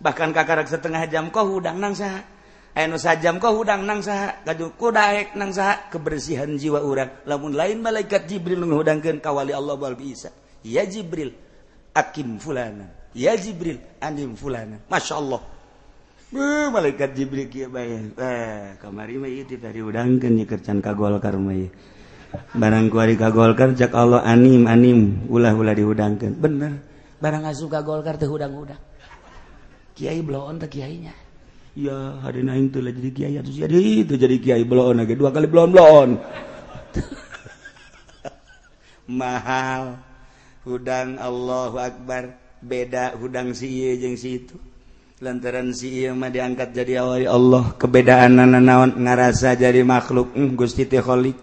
[0.00, 2.24] Bahkan kakarak setengah jam kok hudang nang saha.
[2.72, 4.40] Anu sajam kau hudang nang saha.
[4.48, 5.92] Kaju kudaek nang saha.
[5.92, 7.20] Kebersihan jiwa urang.
[7.28, 11.34] Lamun lain malaikat Jibril menghudangkan kawali Allah wal bisa ya Jibril
[11.94, 12.86] akim fulana.
[13.12, 14.80] Ya Jibril anim fulana.
[14.88, 15.42] Masya Allah.
[16.72, 21.68] Malaikat Jibril kia bayar eh, kamari mah itu dari udangkan ya kerjaan kagol karma ya
[22.56, 26.80] barang kuari kagol kerja Allah anim anim ulah ulah diudangkan bener.
[27.20, 28.80] Barang asuh kagol teh udang udang
[29.92, 31.12] kiai bloon tak kiainya
[31.76, 35.12] ya hari aing tuh jadi kiai atuh jadi itu jadi kiai bloon lagi.
[35.12, 36.10] Dua kali bloon bloon
[39.20, 40.11] mahal.
[40.66, 42.38] hudang Allahu Akbar.
[42.62, 44.54] Beda hudang si jeung situ
[45.22, 47.78] lantaran si mah diangkat jadi awali Allah.
[47.78, 48.98] Kebedaan naon?
[48.98, 50.34] Ngarasa jadi makhluk.
[50.34, 51.38] Hmm, Gusti Kholik.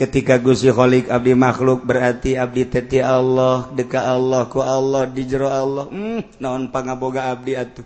[0.00, 3.68] Ketika Gusti Kholik abdi makhluk berarti abdi teti Allah.
[3.68, 5.84] Deka Allah ku Allah di jero Allah.
[5.92, 7.84] Hmm, naon pangaboga abdi atuh.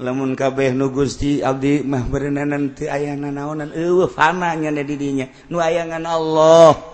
[0.00, 3.76] Lamun kabeh nu Gusti abdi mah berenananti ayah naonan.
[3.76, 6.93] Eueuh fana nya didinya nu ayangan Allah.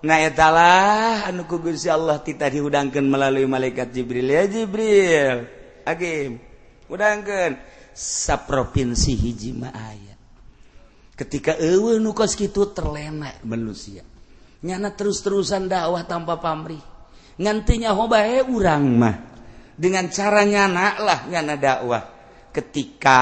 [0.00, 4.28] ngaetalah anu kugusi Allah kita dihudangkan melalui malaikat Jibril.
[4.28, 5.44] Ya Jibril
[5.84, 6.40] Hakim
[6.90, 7.60] udangkan
[7.92, 10.10] sa provinsi hijima ayat
[11.20, 14.00] ketika ewe nukos gitu terlena manusia.
[14.64, 16.80] Nyana terus-terusan dakwah tanpa pamrih.
[17.40, 19.16] Ngantinya hobae urang mah.
[19.76, 22.04] Dengan cara nyana lah nyana dakwah.
[22.50, 23.20] Ketika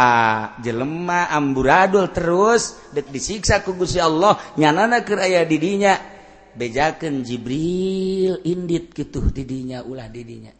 [0.62, 6.17] jelema amburadul terus dek disiksa ku Gusti Allah nyanana keur aya didinya
[6.58, 10.50] bejaken Jibril Indit gitu didinya ulah didinya.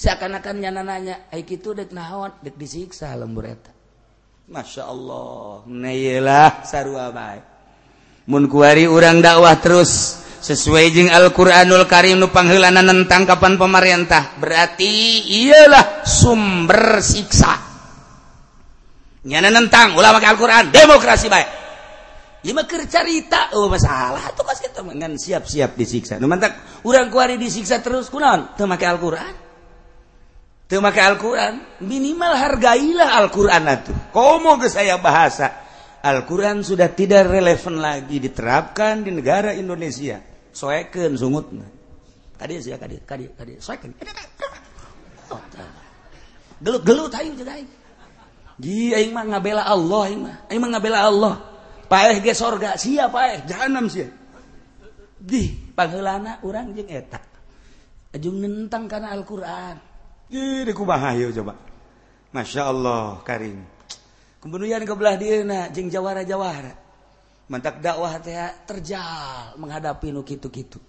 [0.00, 2.32] Seakan-akannya nananya kitu dek naon?
[2.40, 3.70] Dek disiksa lembur eta.
[4.44, 7.44] Masya Allah neyelah sarua baik
[8.28, 16.04] mun kuari urang dakwah terus sesuai jeung Al-Qur'anul Karim nu pangheulanana tangkapan pemerintah berarti iyalah
[16.04, 17.72] sumber siksa.
[19.24, 21.63] Nyana nentang ulama Al-Qur'an demokrasi baik
[22.44, 26.20] Imaker carita oh masalah tuh kasih temenan siap-siap disiksa.
[26.20, 28.52] Nu mantak urang kuari disiksa terus kunaon?
[28.52, 29.32] Teu make Al-Qur'an.
[30.68, 33.96] Teu make Al-Qur'an, minimal hargailah Al-Qur'an atuh.
[34.12, 35.64] Komo geus saya bahasa.
[36.04, 40.20] Al-Qur'an sudah tidak relevan lagi diterapkan di negara Indonesia.
[40.52, 41.64] Soekeun sungutna.
[42.36, 43.96] Kadieu sia kadieu kadieu kadieu soekeun.
[45.32, 45.40] Oh,
[46.60, 47.70] Gelut gelut aing jeung aing.
[48.60, 50.36] Gi aing mah ngabela Allah aing mah.
[50.52, 51.53] Aing mah ngabela Allah.
[51.94, 52.74] paeh ge sorga.
[52.74, 54.10] Sia paeh jahanam sia
[55.24, 57.22] di pangheulana orang jeng eta.
[58.14, 59.74] Ajung nentang karena Al-Quran.
[60.26, 61.54] Jadi kumaha yeuh coba.
[62.34, 63.62] Masya Allah karim.
[64.42, 66.74] Kemudian kebelah dina jeng jawara-jawara.
[67.48, 70.80] Mantak dakwah teh terjal menghadapi nu kitu-kitu.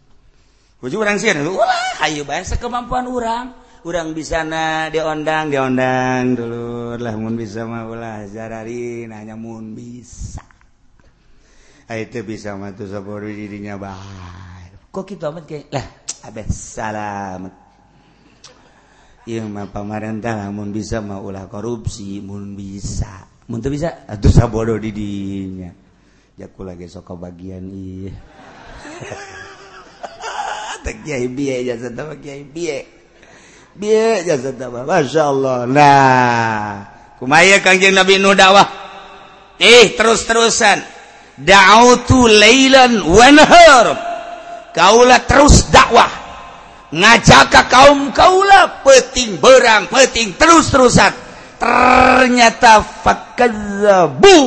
[0.84, 7.16] Uji orang sih, wah, ayo bahasa kemampuan orang, orang bisa na diondang, diondang dulu, lah
[7.18, 10.55] mun bisa mah ulah jararin, hanya mun bisa
[11.94, 14.74] itu bisa matu saburu dirinya bahar.
[14.90, 15.86] Kok gitu, kita amat kayak lah
[16.26, 17.54] abes salam.
[19.30, 23.30] Yang mah pamarentah lamun bisa mah ulah korupsi, mun bisa.
[23.46, 25.70] Mun bisa atuh saburu dirinya.
[26.34, 28.10] Ya Jaku lagi sok kebagian iya.
[30.86, 32.86] Tak kiai biye ya, jasa tama kiai biye.
[33.78, 34.86] Biye ya, jasa tama.
[34.86, 35.58] Masya Allah.
[35.70, 36.70] Nah.
[37.18, 38.70] Kumaya kangjeng Nabi Nuh dakwah.
[39.58, 40.95] Eh terus-terusan
[44.76, 46.12] Kaula terus dakwah.
[46.96, 51.12] Ngajaka kaum kaula peting berang peting terus-terusan.
[51.60, 54.40] Ternyata fakazzabu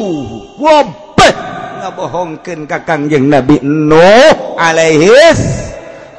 [0.56, 1.34] wabah.
[1.78, 5.68] Ngabohongkeun ka Kangjeng Nabi Nuh alaihis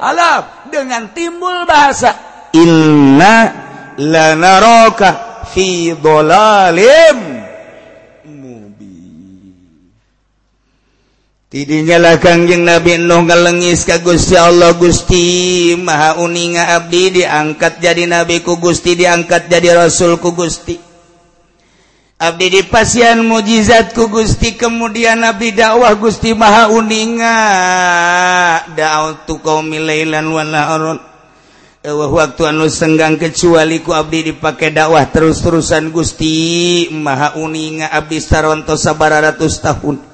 [0.00, 2.16] alam dengan timbul bahasa
[2.56, 3.52] inna
[4.00, 7.39] lanaraka fi dhalalim
[11.50, 18.94] nyalakanjeng Nabi Nuh ngalengis ka Gusti Allah Gusti Maha uninga Abdi diangkat jadi nabiku Gusti
[18.94, 20.78] diangkat jadi rasulku Gusti.
[22.22, 27.34] Abdi di pasian mukjizatku Gusti kemudian Nabi dakwah Gusti Maha uninga
[28.70, 30.98] da'autu qaumi lailan wa naharon
[31.80, 38.78] Ewah waktu anu senggang kecuali ku abdi dipakai dakwah terus-terusan Gusti Maha uninga abdi saronto
[38.78, 40.09] sabara ratus tahun.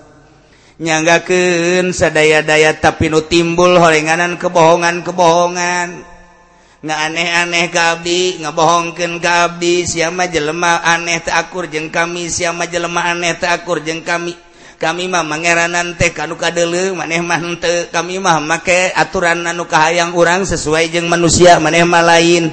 [0.77, 6.17] nyanggakeun sadaya-daya tapi nu timbul horenganan kebohongan-kebohongan
[6.85, 13.81] nggak aneh-aneh Kabi ngebohongken Kabi siapa jelema aneh takur jeng kami siapa jelema aneh takur
[13.81, 14.37] jeng kami.
[14.77, 17.41] Kami mah mangeranan teh kanu kadele maneh mah
[17.89, 22.53] kami mah make aturan anu kahayang urang sesuai jeung manusia maneh mah lain.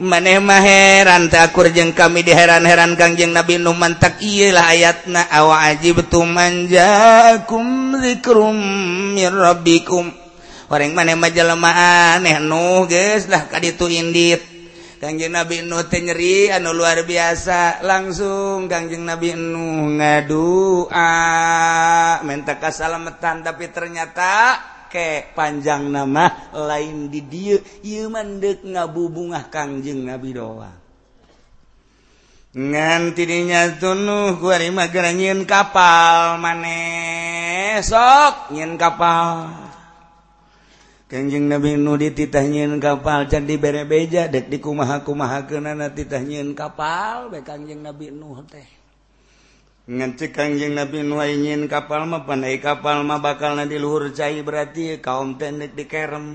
[0.00, 6.30] manehmaheran takkur jeung kami di heran-heran Kangjeng Nabi Numantak lah ayat na awa aji betul
[6.30, 8.56] manjakum zikrum
[9.12, 10.22] mir rabbikum.
[10.72, 14.40] Orang maneh majalema aneh nu geus lah kaditu indit
[15.02, 21.12] Kangjeng Nabi Nuh teh nyeri anu luar biasa langsung Kangjeng Nabi Nuh ngadua
[22.24, 24.56] mentak kasalamatan tapi ternyata
[24.92, 27.56] make panjang nama lain di dia.
[27.80, 30.72] Imandek ngabubungah Kangjeng Nabi doa.
[32.52, 39.48] Ngantinya tunuh guamah nyiin kapal maneh sok nyiin kapal.
[41.08, 46.20] Kanjeng Nabi Nu dititah nyiin kapal candi bere beja dek di kumaha kumaha kenana titah
[46.20, 48.81] nyiin kapal baik kanjeng Nabi Nuh teh.
[49.82, 55.02] ngance Kangjeng Nabi nuin kapal mah pandai kapal mah bakal na di luhur cai berarti
[55.02, 56.26] kaum tendek di kerem.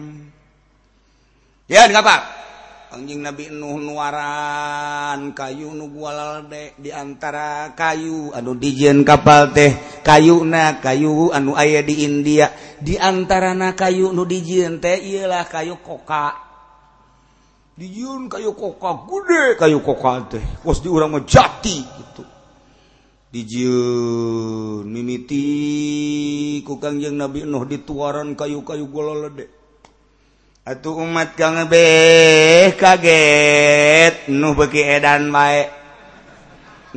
[1.71, 2.47] Ya kapal.
[2.87, 9.75] anjing Nabi Nuh nuaran kayu nu gualal de di antara kayu anu dijen kapal teh
[10.07, 12.47] kayu na kayu anu aya di India
[12.79, 16.47] diantara na kayu nu dijen teh ialah kayu koka.
[17.77, 20.43] Dijieun kayu koka gede kayu koka teh.
[20.63, 22.36] Kos di urang mah jati gitu.
[23.37, 25.45] hijau mimiti
[26.65, 29.49] kukangjeng Nabi Nuh dituaran kayu-kayu golo ledek
[30.65, 35.77] atuh umat kang ngebeh kaget Nuh beki edan baik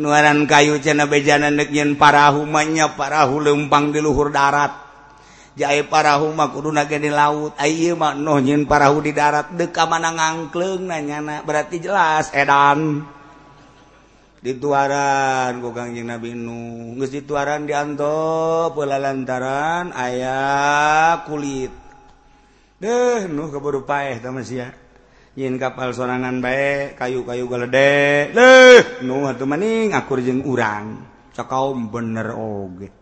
[0.01, 4.72] nuaran kayu cina bejana dek yen parahu manya parahu lempang di luhur darat.
[5.61, 7.53] Jae parahu mah kudu naga di laut.
[7.61, 13.05] Ayo mah Nuh nyen parahu di darat deka mana ngangkleng nanya berarti jelas edan.
[14.41, 16.97] dituaran gogangjing Nabi Nu.
[17.01, 21.72] Dituaran dianto pola lantaran ayaah kulit.
[22.80, 24.20] Deh Nuh keburu paeh
[25.38, 31.07] yin kapal sorangan baik kayu-kayu galedek deh Nuh atuh maning akur jeung urang.
[31.41, 32.93] Kau bener oge.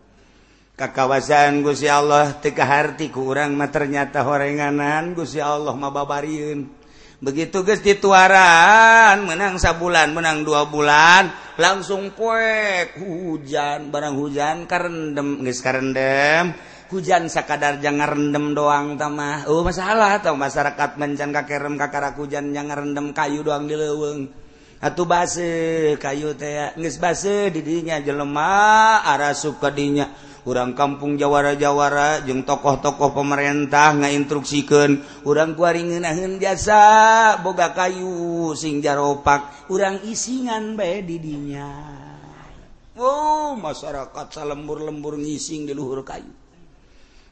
[0.79, 5.11] Kakawasan Gusti Allah teka harti urang mah ternyata horenganan.
[5.11, 6.78] Gusti Allah mababaun
[7.19, 11.27] begitu guys dituaran menang sa bulan menang dua bulan
[11.59, 16.55] langsung poek hujan barang hujan karendem guys karendem.
[16.89, 22.81] Hujan sakadar jangan rendem doang tamah oh masalah atau masyarakat mencan kakerem kakarak hujan jangan
[22.81, 24.25] rendem kayu doang di leweng
[24.79, 30.07] atau base kayu teh nggak base didinya jelema arah suka dinya.
[30.47, 39.99] urang kampung Jawara-jawara jeung tokoh-tokoh pemerintah ngainstruksikan urang kuaringenahan jasa boga kayu sing jaropak urang
[40.07, 41.69] isingan bae didinya
[42.99, 46.31] Oh masyarakat salembur lembur ngising di luhur kayu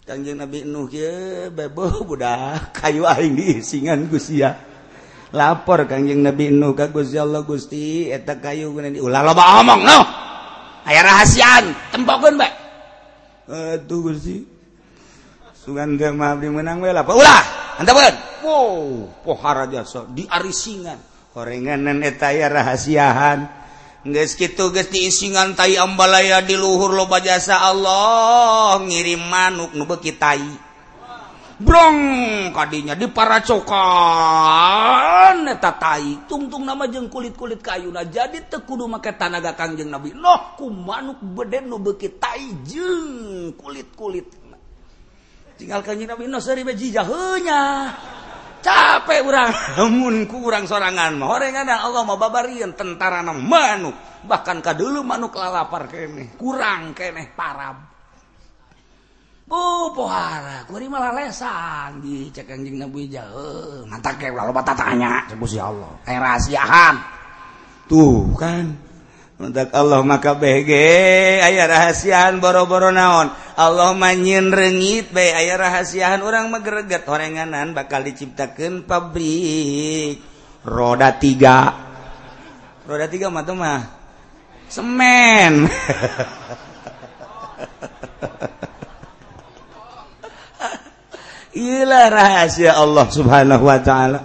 [0.07, 4.55] Kanjeng Nabi Nuh ye bebo budak kayu aing diisingan Gusia.
[5.35, 9.99] Lapor Kanjeng Nabi Nuh ka Gusti Allah Gusti eta kayu geunan diulah loba omong no.
[10.87, 12.56] Aya rahasiaan, tempokeun bae.
[16.51, 16.83] menang
[20.11, 20.99] diarisingan
[21.37, 23.39] eta etaya rahasiahan.
[24.07, 28.79] Geus kitu geus diisingan tai Ambalaya di luhur loba jasa Allah.
[28.81, 30.66] Ngirim manuk nu beuki tai.
[31.61, 31.99] brong!
[32.53, 33.41] Kadinya di para
[35.77, 38.05] tai tungtung nama jeung kulit-kulit kayuna.
[38.07, 40.13] Jadi teu kudu make tanaga Kangjeng Nabi.
[40.13, 44.29] Noh ku manuk beden nu beuki tai jeung kulit-kulit.
[45.57, 47.93] Tinggal Kanjeng Nabi Noh seuri beji heunya
[48.61, 49.49] capek urang.
[49.77, 51.27] Lamun ku urang sorangan mah.
[51.33, 54.25] Horengan Allah mah babarieun tentara manuk.
[54.25, 56.37] Bahkan kadulu manuk lalapar kene.
[56.37, 57.96] Kurang kene parab.
[59.47, 63.87] Oh, pohara, kuri malah lesan di cek anjing Nabi jauh.
[63.87, 65.87] Mantap kayak lalu bata tanya, sebut si Allah.
[66.03, 66.95] Kayak rahasiaan.
[67.87, 68.75] Tuh kan.
[69.37, 70.73] untuk Allah maka BG
[71.39, 73.31] aya rahasiaan boro-boro naon.
[73.55, 80.19] Allah manyin rengit bae aya rahasiaan orang magreget horenganan bakal diciptakan pabrik
[80.65, 81.71] roda tiga.
[82.83, 83.81] Roda tiga mah mah
[84.67, 85.69] semen.
[91.57, 94.19] Ilah rahasia Allah subhanahu wa ta'ala.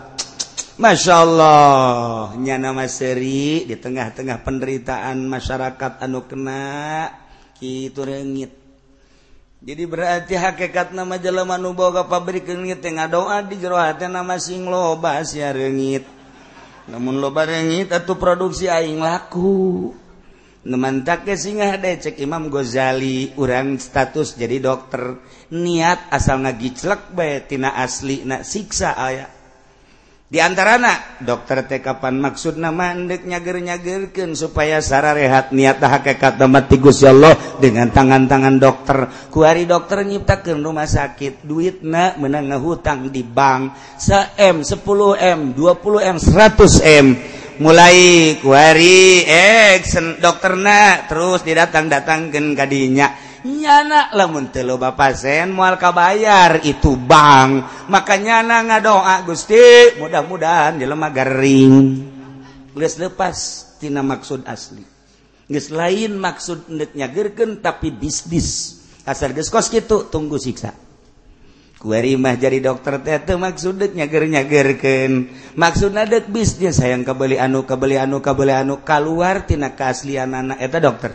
[0.77, 7.09] Masya Allah nyana seri di tengah-tengah penderitaan masyarakat anu kena
[7.63, 8.51] itu rengit
[9.63, 11.15] jadi berarti hakikat nama
[11.55, 16.03] nu boga pabrik rengit yang doa di jero hati nama sing loba sia rengit
[16.91, 19.95] namun loba rengit atau produksi aing laku.
[20.63, 25.19] Nemantak ke singa deh cek Imam Ghazali urang status jadi dokter
[25.51, 29.27] niat asal ngagiclek bae tina asli na siksa aya.
[30.33, 30.81] Di antara
[31.19, 37.03] dokter teh kapan maksud nama endek nyager nyagerkan supaya sara rehat niat hakikat tempat tigus
[37.03, 38.99] ya Allah dengan tangan-tangan dokter.
[39.35, 44.79] Kuari dokter nyiptakan rumah sakit duit na menang ngehutang di bank se m 10
[45.21, 47.07] m 20 m 100 m
[47.63, 49.79] mulai kuari eh
[50.19, 57.63] dokter na terus didatang-datangkan kadinya nyana lamun telo bapasen mual kabayar itu bang.
[57.91, 62.03] Makanya na ngadoa Gusti mudah-mudahan jelema garing.
[62.75, 63.37] Geus lepas
[63.83, 64.83] tina maksud asli.
[65.51, 70.92] Geus lain maksud neut nyagerkeun tapi bisnis asal geus kos kitu tunggu siksa.
[71.83, 73.03] mah jadi dokter
[73.35, 74.23] maksudnya teu
[75.59, 81.13] maksud nadek bisnya sayang kabeli anu kabeli anu kabeli anu keluartina keaslian anak eta dokter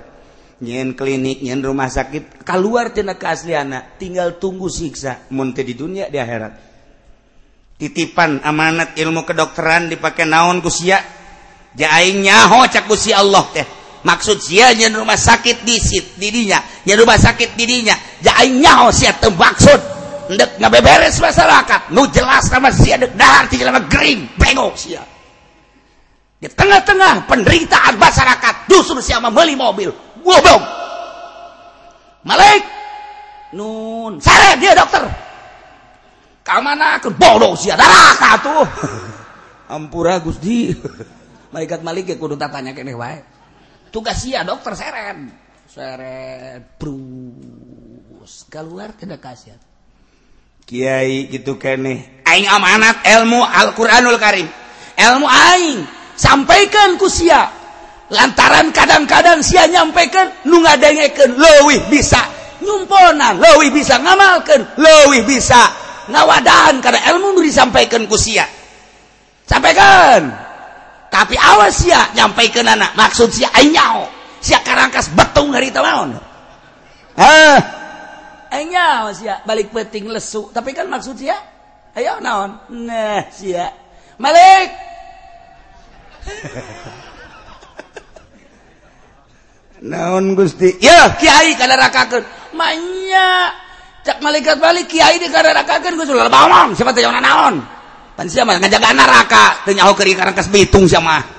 [0.57, 6.17] nyin klinik nyin rumah sakit keluartina tina anak tinggal tunggu siksa munte di dunia di
[6.17, 6.53] akhirat.
[7.77, 10.97] Titipan amanat ilmu kedokteran dipakai naon kusia
[11.77, 13.67] aing nyaho cak kusi Allah teh.
[14.01, 16.57] Maksud sia nyin rumah sakit disit didinya
[16.89, 17.93] nyin rumah sakit didinya
[18.25, 19.96] jaing nyaho sia teu maksud.
[20.35, 21.95] Nggak beberes masyarakat.
[21.95, 25.03] Nu jelas sama si ada dahar ti jelema gering bengok sia.
[26.37, 29.89] Di tengah-tengah penderitaan masyarakat justru siapa beli mobil.
[30.21, 30.63] Goblok
[32.27, 32.63] Malik
[33.55, 34.19] nun.
[34.19, 35.07] Sare dia dokter.
[36.43, 37.79] Kamana ke bodoh sia.
[37.79, 38.65] Darah tuh
[39.75, 40.71] ampura Gusti.
[41.55, 43.23] Malaikat Malik ya kudu tanya kene wae.
[43.89, 45.17] Tugas sia dokter seret.
[45.71, 48.43] Seret brus.
[48.51, 49.59] Keluar tidak kasihan
[50.67, 54.51] Kyai gitu kene aing amanat ilmu Alquranul Karim.
[54.99, 55.87] Ilmu aing
[56.19, 57.47] sampaikan kusia
[58.11, 62.19] lantaran kadang-kadang sia nyampaikan nu ngadengeken leuwih bisa
[62.59, 65.71] nyumponan leuwih bisa ngamalkan leuwih bisa
[66.11, 68.43] ngawadahan karena ilmu nu disampaikan kusia
[69.47, 70.45] sampaikan.
[71.07, 72.91] Tapi awas sia nyampaikan anak.
[72.99, 76.17] Maksud sia aing nyao sia karangkas betung dari tahun
[77.17, 77.57] ah
[78.57, 80.49] anyau sia balik peting lesu.
[80.49, 81.37] Tapi kan maksud sia
[81.93, 82.57] ayo naon?
[82.73, 83.69] Nah sia.
[84.17, 84.69] Malik!
[89.77, 90.73] Naon Gusti?
[90.81, 92.25] Ya Kyai rakakan
[92.57, 93.53] manya
[94.01, 96.17] cak malaikat balik Kyai di rakakan Gusti.
[96.17, 97.61] Lah bawang siapa teh naon?
[98.17, 98.57] Pan siapa?
[98.57, 101.37] Ngajaga neraka teu nyaho keur kas bitung sama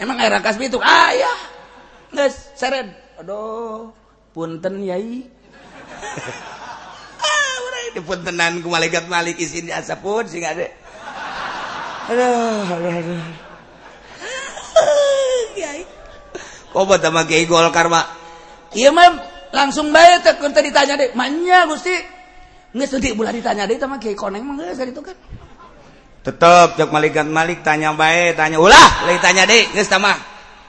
[0.00, 0.80] emang air kas bitung?
[0.80, 1.32] Ah ya
[2.16, 2.88] geus seret.
[3.20, 3.92] Aduh
[4.32, 5.28] punten yai
[7.90, 10.70] dipuntenan ku malaikat malik isin di asapun sing ade
[12.10, 13.22] aduh aduh aduh.
[16.70, 18.06] Obat sama Kiai Golkar mak
[18.78, 19.10] iya mah
[19.50, 21.90] langsung baik tak kita ditanya deh mana gusti.
[22.70, 25.18] Nggak sedih bulan ditanya deh sama Kiai Koneng mah nggak itu kan?
[26.22, 28.62] Tetap cek malaikat malik tanya baik tanya.
[28.62, 30.14] Ulah lagi tanya deh nggak sama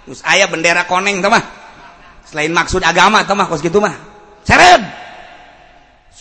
[0.09, 1.43] gus ayah bendera koneng mah
[2.25, 3.93] selain maksud agama mah kos gitu mah
[4.41, 4.81] seret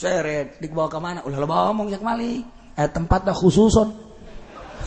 [0.00, 1.20] seret dibawa ke mana?
[1.28, 2.40] Ulah loba omong cek mali.
[2.72, 3.92] Eh tempatnya khususon.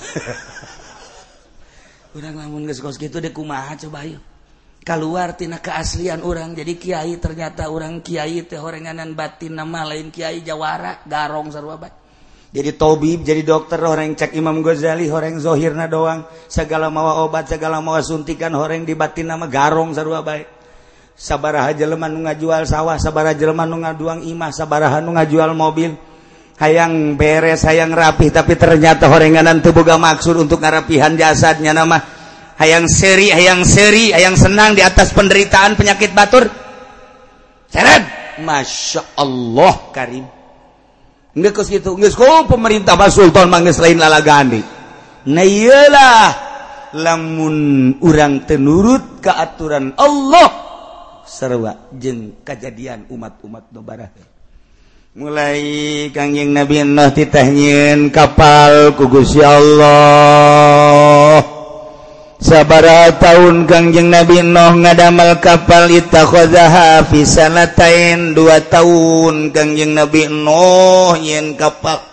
[2.18, 4.22] Urang lamun geus kos kitu dek kumaha coba yuk.
[4.84, 10.43] Kaluar tina keaslian orang jadi kiai ternyata orang kiai teh horenganan batin nama lain kiai
[10.43, 11.93] jawara garong sarua bae.
[12.53, 16.30] Jadi tabib jadi dokter orang cek Imam Ghazali horeng zohirna doang.
[16.45, 20.45] Segala mawa obat segala mawa suntikan horeng di batin nama garong sarua bae.
[21.24, 25.95] Sabaraha jelema nu ngajual sawah sabaraha jelema nu ngaduang imah sabaraha nu ngajual mobil.
[26.59, 31.97] Hayang beres hayang rapih tapi ternyata horenganan teu boga maksud untuk ngarapihan jasadnya nama.
[32.59, 36.45] Hayang seri hayang seri hayang senang di atas penderitaan penyakit batur.
[37.71, 38.03] Seret!
[38.43, 40.26] Masya Allah karim.
[41.34, 44.61] Nggak kos gitu nggak kok pemerintah Pak Sultan manggis lain lalagani.
[45.32, 46.51] Nah iyalah.
[46.93, 50.62] Lamun urang tenurut ke aturan Allah
[51.24, 54.11] sarwa jeung kejadian umat-umat nubara
[55.13, 60.57] mulai kangjeng Nabi Nuh ditahyin kapal ku Gusti Allah.
[62.43, 71.13] Sabara tahun kangjeng Nabi Nuh ngadamel kapal ittakhadhaha fi sanatain dua tahun kangjeng Nabi Nuh
[71.21, 72.12] nyin kapal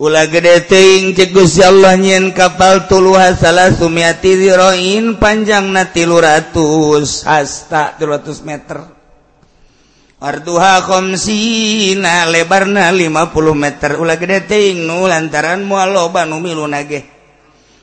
[0.00, 7.28] Ula gede teing cegus Allah nyen kapal tuluha salah sumiati ziroin panjang na tilu ratus
[7.28, 8.80] hasta tilu ratus meter.
[10.24, 14.00] Arduha khamsina lebarna lima puluh meter.
[14.00, 17.04] Ula gede teing nu lantaran mual loba nu milu nage.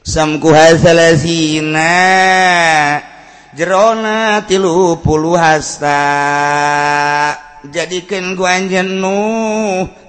[0.01, 1.93] Samkuha salasina
[3.53, 6.01] jerona tilu puluh hasta.
[7.72, 9.20] jadikan guanjan nu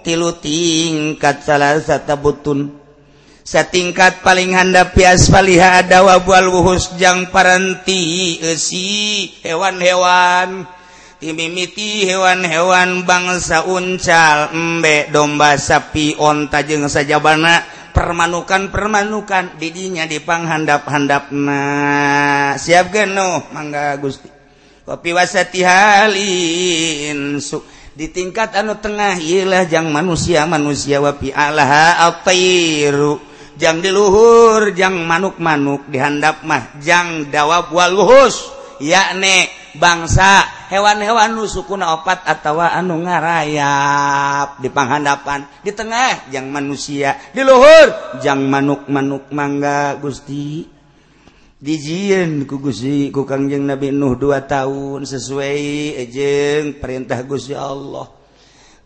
[0.06, 2.78] tilu tingkat salah satu butun.
[3.48, 10.68] Setingkat paling handap pias paliha ada wabual wuhus jang paranti esi hewan-hewan.
[11.18, 21.34] Timimiti hewan-hewan bangsa uncal embek domba sapi onta jeung sajabana permanukan permanukan didinya dipang handap-handap
[21.34, 24.37] nah siap geno mangga Gusti.
[24.88, 27.36] tapi wasati halin.
[27.44, 27.60] Su
[27.92, 33.20] di tingkat anu tengah ialah jang manusia manusia wapi Allah atairu.
[33.58, 42.22] Jang diluhur jang manuk-manuk dihandap mah jang dawab waluhus yakne bangsa hewan-hewan nu sukuna opat
[42.22, 44.62] atau anu ngarayap.
[44.62, 47.18] Di panghandapan di tengah jang manusia.
[47.34, 50.77] Diluhur jang manuk-manuk mangga gusti.
[51.58, 58.17] dijin ku Gusti ku Kangjeng Nabi Nuh dua tahun sesuai eh, ejeng perintah Gusti Allah.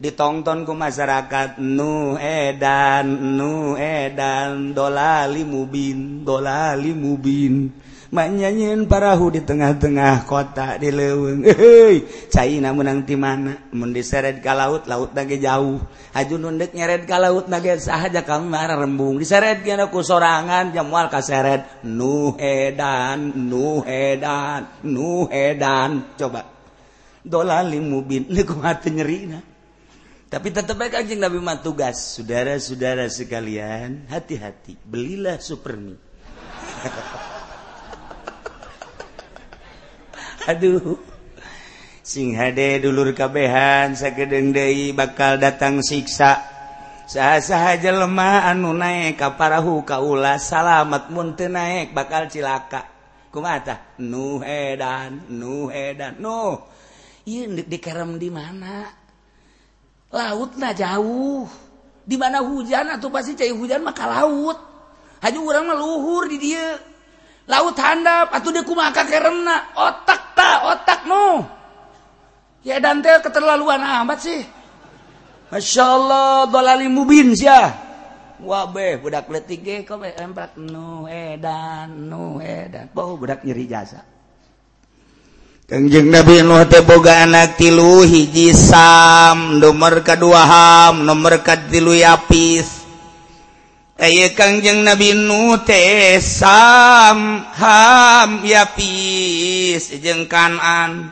[0.03, 3.07] ditonton ku masyarakat nu edan
[3.39, 7.71] nu edan dolali mubin dolali mubin
[8.11, 13.55] manyanyiin parahu di tengah-tengah kota di leweng hei China menang ti mana?
[13.71, 15.79] Mun diseret ke laut laut nage jauh.
[16.13, 19.23] Haju nundek nyeret ke laut nage sahaja kamar rembung.
[19.23, 26.19] Diseret kena ku sorangan jamual kaseret nu edan nu edan nu edan.
[26.19, 26.43] Coba.
[27.23, 29.52] Dolali mubin niku hati nyerina
[30.33, 32.17] Tapi tetap baik anjing Nabi Muhammad tugas.
[32.17, 34.81] Saudara-saudara sekalian, hati-hati.
[34.81, 35.93] Belilah supermi.
[40.49, 40.97] Aduh.
[42.01, 46.41] Sing hade dulur kabehan sakedeng deui bakal datang siksa.
[47.13, 51.37] Saha-saha jelema anu naik ka parahu ka ulas salamet mun
[51.93, 52.89] bakal cilaka.
[53.29, 54.01] Kumaha tah?
[54.01, 56.57] Nu edan, nu edan, nu.
[57.29, 59.02] Ieu di di mana?
[60.13, 61.49] laut nah jauh.
[62.03, 64.59] Di mana hujan atau pasti cair hujan maka laut.
[65.23, 66.79] Hanya orang meluhur di dia.
[67.51, 69.75] Laut handap atau dia kumaka keremna?
[69.75, 71.47] Otak tak otak no
[72.63, 74.43] ya dante keterlaluan amat sih.
[75.53, 77.51] Masya Allah dolali mubin sih
[78.43, 82.91] wabe budak letik ge kau empat nu edan nu edan.
[82.97, 84.03] Oh budak nyeri jasa.
[85.73, 92.85] Kangjeng Nabi Nuh teh boga anak tilu hiji Sam, nomor kedua Ham, nomor katilu Yapis.
[93.97, 101.09] Aya Kangjeng Nabi Nuh teh Sam, Ham, Yapis jeung Kanan.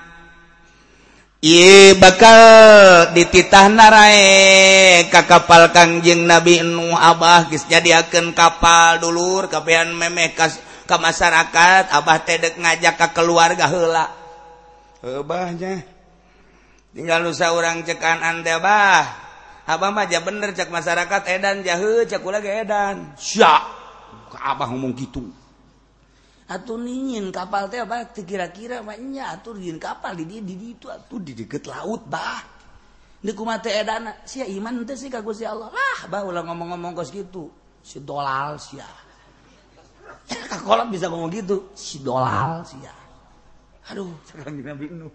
[1.41, 9.97] I bakal dititah narae ka kapal Kangjeng Nabi Nuh Abah geus jadiakeun kapal dulur kapean
[9.97, 10.53] memeh ka,
[10.85, 14.20] ka masyarakat Abah teh ngajak ka keluarga heula.
[15.01, 15.81] ubahnya
[16.93, 19.31] tinggal nusa orang cekan anda bah.
[19.71, 23.15] Abah mah aja bener cek masyarakat edan jahe cek lagi edan.
[23.15, 23.63] Sya
[24.35, 25.31] abah ngomong gitu.
[26.51, 31.23] Atau ningin kapal teh apa kira-kira banyak atur ningin kapal di di di itu atuh
[31.23, 32.43] di deket laut bah.
[33.23, 33.71] Di kumate
[34.27, 35.71] sia iman teh sih kagak si Allah.
[35.71, 37.47] Lah bah ulah ngomong-ngomong kos gitu.
[37.79, 38.89] Si dolal sia.
[40.67, 41.71] Kalau bisa ngomong gitu.
[41.79, 43.00] Si dolal sia.
[43.91, 44.15] aduh.
[44.25, 45.13] Sekarang Nabi Nuh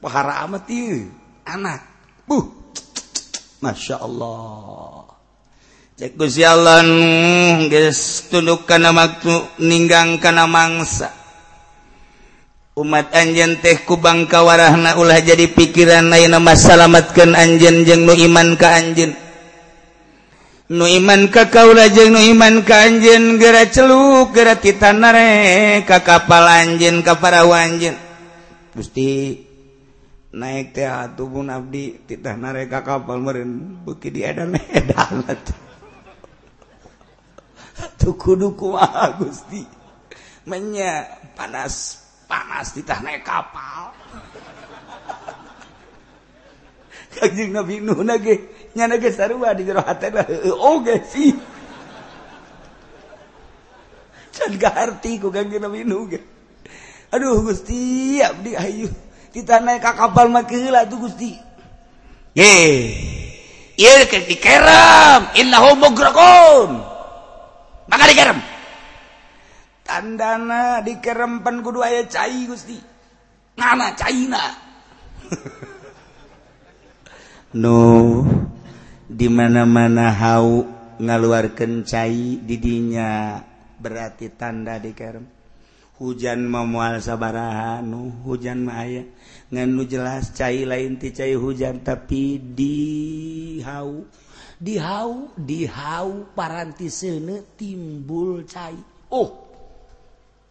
[0.00, 1.08] pahara amat ieu
[1.44, 1.80] anak.
[2.24, 2.44] Buh.
[3.60, 5.08] Masya Allah.
[5.94, 11.24] Cek Gusti Allah Nuh geus tunduk kana waktu ninggang kana mangsa
[12.74, 18.18] umat anjen teh ku bangka warahna ulah jadi pikiran lain nama salamatkan anjen jeung nu
[18.18, 19.14] iman ka anjen
[20.74, 26.42] nu iman ka kaula jeung nu iman ka anjen gera celuk gera titanare ka kapal
[26.50, 27.94] anjen ka para wanjen
[28.74, 29.38] Gusti
[30.34, 35.22] naik teh tubuh abdi titah nareka kapal meren beki di edan edan
[37.94, 39.62] tuh kudu kumaha Gusti?
[40.50, 41.06] Menya
[41.38, 43.94] panas panas titah naik kapal.
[47.14, 48.42] Kajing Nabi Nuh nage
[48.74, 51.30] nyana ge sarua di jero hate lah oge sih
[54.34, 56.33] can gaharti ku kajing Nabi Nuh ge.
[57.14, 58.90] aduh Gusti abdi ayu
[59.30, 61.34] kita naik kapal mah keula tuh Gusti.
[62.38, 62.54] Ye.
[63.74, 66.78] Ieu ke dikerem innahu mugraqun
[67.90, 68.38] maka dikerem
[69.82, 72.78] tandana dikerem pan kudu aya cai Gusti.
[73.58, 74.64] Ngana caina
[77.62, 77.78] no
[79.06, 80.66] di mana-mana hau
[80.98, 83.38] ngaluarkeun cai didinya
[83.78, 85.26] berarti tanda dikerem
[85.98, 86.98] hujan memual
[87.86, 89.06] nu, hujan Maya
[89.54, 94.02] nganu jelas cair lain ti cair hujan tapi di hau
[95.38, 98.82] dihau paranti sene timbul cair
[99.14, 99.30] oh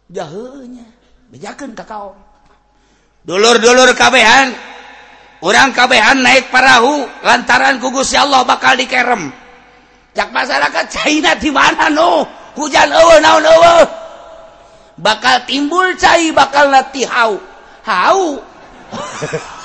[0.08, 0.88] jahenya
[1.28, 1.84] bejakeun ka
[3.24, 4.56] dulur-dulur kabehan
[5.44, 9.28] orang kabehan naik parahu lantaran ku Gusti Allah bakal dikerem.
[10.14, 12.22] Cak masyarakat China di mana no
[12.54, 14.03] hujan eueuh naon eueuh?
[15.04, 17.28] Bakal timbul cair bakal lati ha
[17.84, 18.08] ha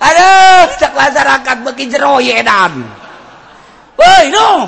[0.00, 2.72] Aduh, cek masyarakat beki jero yedan.
[4.00, 4.64] Woi, no.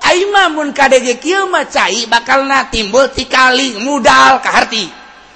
[0.00, 4.88] Aima mun kadege kieu mah cai bakal na timbul tikali mudal ka harti.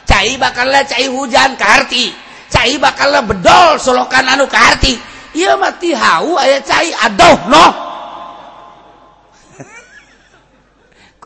[0.09, 2.17] Cai bakal na cai hujan ka harti.
[2.49, 4.97] Cai bakal na bedol solokan anu ka harti.
[5.37, 7.86] Ieu mah ti hau aya cai adoh no.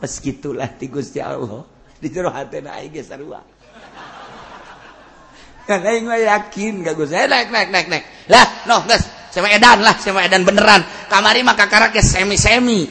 [0.09, 1.61] gitulah ti Gusti Allah.
[2.01, 3.37] Dijeruh hati na aing geus sarua.
[5.69, 7.13] Kan aing mah yakin ka Gusti.
[7.13, 8.03] Eh, naik naik naik naik.
[8.25, 10.81] Lah noh geus sama edan lah sama edan beneran.
[11.05, 12.89] Kamari mah kakara geus semi-semi.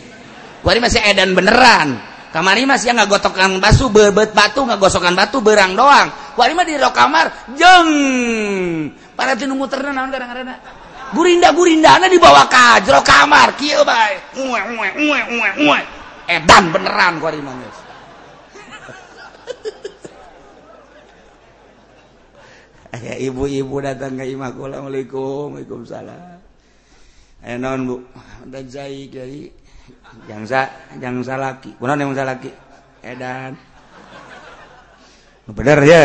[0.63, 1.99] Bari masih edan beneran.
[2.31, 6.15] Kamari mah sia ngagotokan basu bebet batu ngagosokan batu berang doang.
[6.39, 7.27] Wari mah di rok kamar
[7.59, 7.91] jeng!
[9.19, 10.55] Para tinu muterna naon kadang-kadang
[11.11, 13.59] gurinda gurindana dibawa ka jero kamar.
[13.59, 14.15] Kieu bae.
[14.39, 15.81] Uwe uwe uwe uwe uwe
[16.31, 17.91] edan beneran ku ari nangis
[22.91, 26.43] aya ibu-ibu datang ke imah kula assalamualaikum waalaikumsalam.
[27.41, 27.97] Eh, aya naon bu.
[28.51, 29.47] Dan zai kiai
[30.27, 30.67] jangsa
[30.99, 31.79] jangsa laki.
[31.79, 32.51] Kunaon yang salaki
[33.07, 33.55] edan
[35.47, 36.05] eh, bener ya?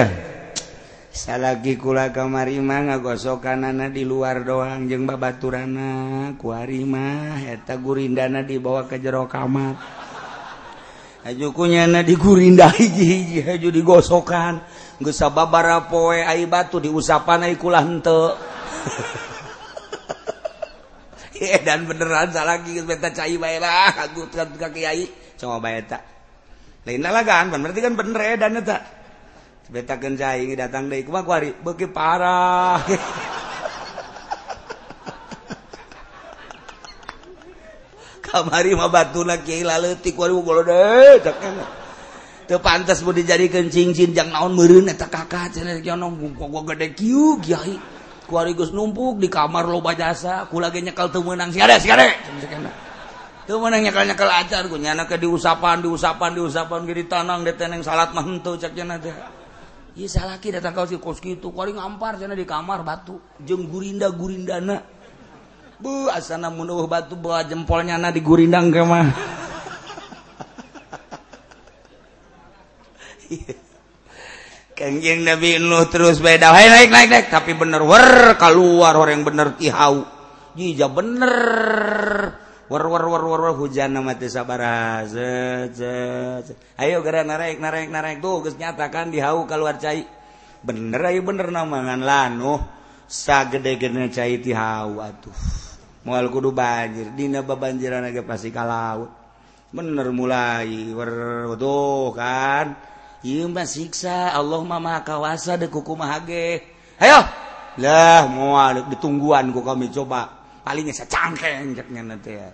[1.09, 4.85] Salagi kula kamari mah ngagosokanana di luar doang.
[4.85, 10.04] Jeung babaturana ku ari mah eta gurindana dibawa ke jero kamar.
[11.25, 14.61] hajukunya na digurinda hiji-hiji haju digosokan
[15.01, 18.29] geus babara poe ai batu diusapan ai kula henteu
[21.35, 25.03] Iya dan beneran salah lagi beta cai bae lah aku ka kiai
[25.35, 25.99] sama bae ta.
[26.87, 28.79] Lain lalagan pan berarti kan bener edan eta.
[29.67, 32.79] Beta keun cai datang deui kumaha kuari beuki parah.
[38.35, 41.39] kamari mah batuna kiai laleutik waduh golode tak
[42.51, 47.39] teu pantes mun dijadikeun cincin jang naon meureun eta kakak cenah jono gua gede kieu
[47.39, 47.79] kiai.
[48.25, 52.09] Kuari geus numpuk di kamar loba jasa kula ge nyekal teu meunang sigare sigare
[53.45, 58.25] teu meunang nyekal-nyekal acar ku nyana ke diusapan diusapan diusapan ge ditanang deteneng salat mah
[58.25, 59.13] henteu cek cenah teh.
[59.93, 63.15] Iya salaki datang kau si kos gitu, kuari ngampar cenah di kamar batu,
[63.45, 64.81] jeung gurinda gurindana,
[65.75, 69.11] Bu asana menuh batu bawa jempolnya na di gurindang ke mah.
[74.75, 76.51] Kenjing Nabi Nuh terus beda.
[76.51, 80.03] Hai naik naik naik tapi bener wer keluar orang bener tihau.
[80.55, 81.35] Jija bener.
[82.65, 85.03] War war war war war hujan nama teh sabaraha.
[86.75, 90.07] Ayo gara naik naik naik tuh geus nyatakan dihau keluar cai.
[90.63, 92.59] Bener ayo bener namangan lanuh
[93.07, 95.64] sagede-gede cai tihau atuh.
[96.05, 97.11] mual kudu banjir.
[97.17, 99.09] Dina babanjiran ge pasti ka laut.
[99.73, 102.77] Bener mulai werdo kan.
[103.25, 106.61] Ieu mah siksa Allah mah maha kawasa de kumaha ge.
[107.01, 107.25] Hayo
[107.81, 110.45] lah moal ditungguan ku kami coba.
[110.61, 112.49] Palingnya secangkeng cek nya teh ya.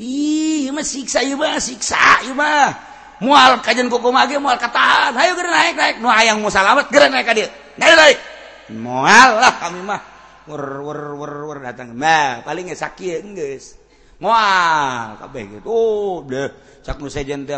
[0.00, 2.72] Ih ieu mah siksa ieu mah siksa ieu mah.
[3.20, 7.12] Moal kajian kumaha ge moal katahan hayo geura naik naik nu hayang mau salamet geura
[7.12, 7.52] naik ka dieu.
[7.76, 8.18] Naik naik
[8.72, 10.17] moal lah kami mah.
[11.60, 11.92] datang.
[11.92, 13.22] Nah, paling sakit
[15.68, 16.26] oh,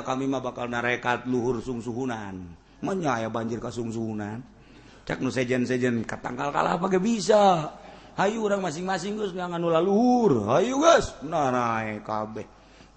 [0.05, 2.35] kami mah bakal narekat luhur sungsuhunan.
[2.81, 4.41] Menyaya banjir kasungsuhunan.
[5.05, 7.73] Cak nu sejen sejen katangkal kalah pakai bisa.
[8.21, 10.53] Hayu orang masing-masing Gus ngan nula luhur.
[10.53, 12.45] Hayu Gus nah kabeh.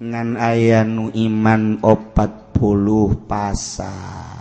[0.04, 4.33] Ngan aya nu iman opat puluh pasar.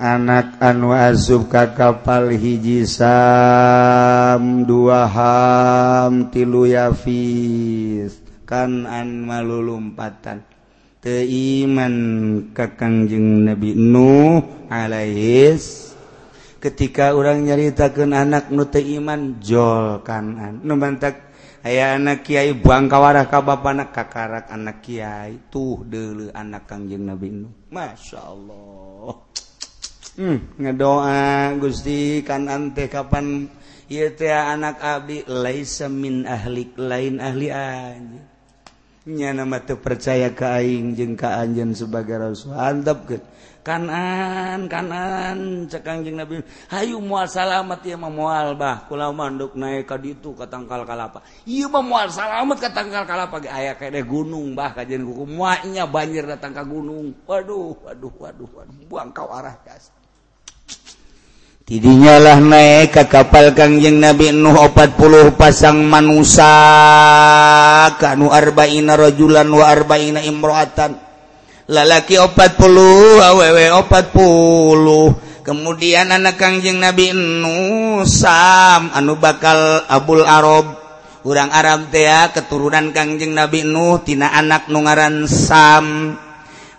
[0.00, 8.16] anak anu asub ka kapal hiji sam dua ham tilu yafis.
[8.48, 10.42] Kan an malulumpatan
[11.04, 11.94] teiman
[12.56, 15.92] ka kangjeng Nabi Nuh alaihis.
[16.60, 21.32] Ketika orang nyaritakeun anak nu teu iman jol kanan nu mantak
[21.64, 27.04] aya anak kiai buang kawarah ka bapak anak kakarak anak kiai tuh deuleu anak kangjeng
[27.08, 27.52] Nabi Nuh.
[27.72, 29.30] Masya Allah.
[30.20, 33.48] hmm, ngedoa Gusti kanan teh kapan
[33.88, 38.30] ieu teh anak abi laisa min ahli lain ahli anjeun
[39.08, 42.52] nya nama teu percaya ka aing jeung ka anjeun sebagai rasul.
[42.52, 43.24] Antepkeun
[43.64, 46.44] kanan kanan cek kanjeng Nabi.
[46.68, 48.84] Hayu moal salamat ieu mah moal bah.
[48.84, 51.24] Kula manduk naik ka ditu ka tangkal kalapa.
[51.48, 55.24] Ieu mah moal salamat ka tangkal kalapa ge aya kene gunung bah kajian kuku.
[55.24, 57.24] Moalnya banjir datang ka gunung.
[57.24, 58.84] Waduh waduh waduh waduh.
[58.84, 59.99] Buang kau arah dasar
[61.70, 66.50] tidinyalah naik ka kapal Kangjeng Nabi Nuh 40 pasang manusia
[67.94, 70.98] kanu arba'ina rajulan wa arba'ina imro'atan.
[71.70, 78.90] Lalaki 40 awewe 40 kemudian anak Kangjeng Nabi Nuh Sam.
[78.90, 80.74] Anu bakal Abul Arab
[81.22, 86.18] urang Arab tea keturunan Kangjeng Nabi Nuh tina anak nungaran Sam.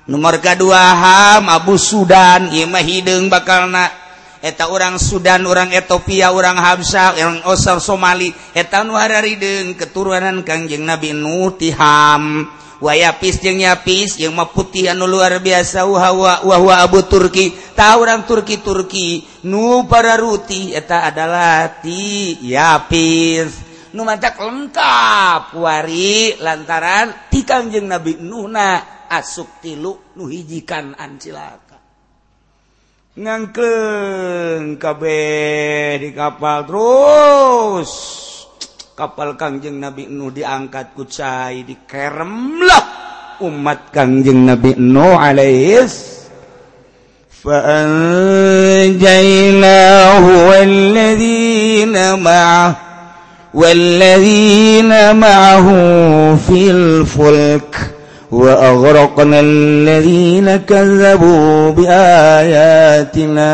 [0.03, 2.51] Nomor kedua Ham Abu Sudan.
[2.51, 4.00] Imah hidung bakal na
[4.41, 8.33] eta orang Sudan orang Ethiopia orang Habsah yang Osar Somali.
[8.57, 12.49] Etan wararideung keturunan Kangjeng Nabi Nuh tiham
[12.81, 17.53] wayapis jeung yapis yang mah putih anu luar biasa hawa wahwa Abu Turki.
[17.77, 26.35] Tahu orang Turki Turki nu para ruti eta adalah ti yapis nu matak lengkap wari
[26.41, 31.70] lantaran ti Kangjeng Nabi Nuhna asuk tilu nu hijikan ancilak
[33.17, 37.91] ngangkeng kabeh di kapal terus.
[38.91, 42.83] Kapal Kangjeng Nabi Nuh diangkat ku cai dikeremlah
[43.41, 46.11] umat Kangjeng Nabi Nuh alaihis.
[47.41, 48.93] فأنجيناه
[50.49, 52.75] والذين معه
[53.53, 55.67] والذين معه
[56.47, 57.90] في الفلك
[58.31, 63.53] وأغرقنا الذين كذبوا بآياتنا.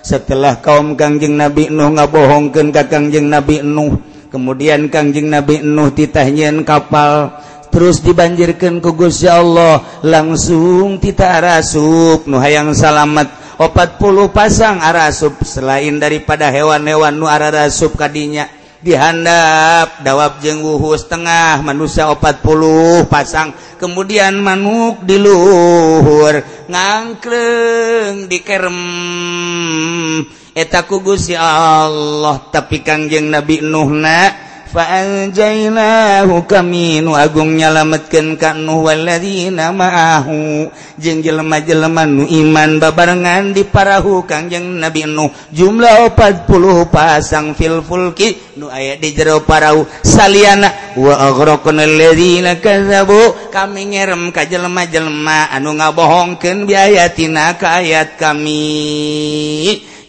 [0.00, 4.00] Setelah kaum Kangjeng Nabi Nuh ngabohongkeun ka Kangjeng Nabi Nuh
[4.32, 7.36] kemudian Kangjeng Nabi Nuh titahnyieun kapal
[7.68, 13.28] terus dibanjirkan ku Gusti Allah langsung tita arasup nu hayang salamet
[13.60, 14.00] 40
[14.32, 18.48] pasang arasup selain daripada hewan-hewan nu arasup kadinya
[18.80, 20.04] dihandap.
[20.04, 23.52] Dawab jeng wuhu setengah manusia 40 pasang.
[23.80, 28.78] Kemudian manuk diluhur ngangkleng dikerem
[30.52, 31.40] eta kugus ya
[31.86, 38.86] Allah tapi kangjeng Nabi Nuhna faanjainahu kami nu agung nyalametkeun ka Nuh
[39.74, 47.82] ma'ahu jeung jelema-jelema nu iman babarengan di parahu Kangjeng Nabi Nuh jumlah 40 pasang fil
[47.82, 55.50] fulki nu aya di jero parahu saliana wa aghraqnal ladzina kadzabu kami ngerem ka jelema-jelema
[55.50, 58.62] anu ngabohongkeun biayatina ka ayat kami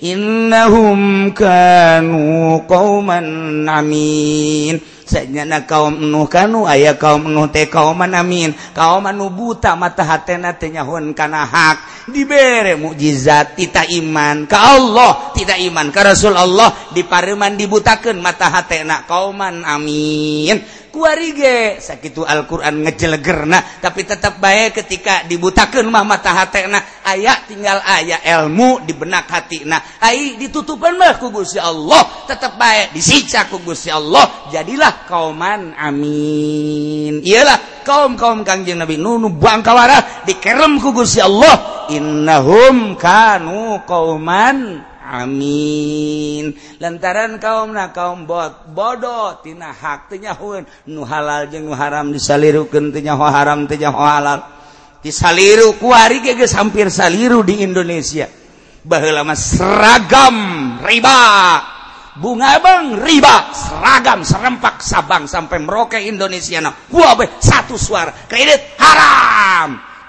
[0.01, 3.25] innahum kanu qauman
[3.69, 4.81] amin.
[5.11, 8.55] Sajana kaum nuh kanu aya kaum nuh teh kaum amin.
[8.71, 11.77] Kaum anu buta mata hatena teh nyahun kana hak.
[12.09, 16.73] Dibere mukjizat tita iman ka Allah tidak iman ka Rasul Allah.
[16.95, 20.80] Dipareman dibutakeun mata hatena kauman amin.
[20.91, 28.83] kuarige sakit Alquran ngejelegerna tapi tetap baik ketika dibutakan mata hatena ayaah tinggal ayah ilmu
[28.83, 35.05] di benak hati nah ay ditutupan mah kubusya Allah tetap baik disiksa Gusti Allah jadilah
[35.07, 37.23] kauman amin.
[37.23, 46.55] Iyalah kaum-kaum Kangjeng Nabi Nunu bangkawara dikerem kubusya Allah innahum kanu kauman amin.
[46.79, 54.39] Lantaran kaum na kaum bot bodohtina haknyaun nu halal nu haram disalirukennya haramnya halal
[55.03, 55.75] disaliru.
[55.75, 58.31] Kuari geus hampir saliru di Indonesia.
[58.81, 60.37] Bahlama seragam
[60.81, 61.21] riba.
[62.17, 63.53] Bunga Bang riba.
[63.53, 66.73] Seragam serempak Sabang sampai Merauke Indonesia nah,
[67.39, 69.60] satu suara kredit haram.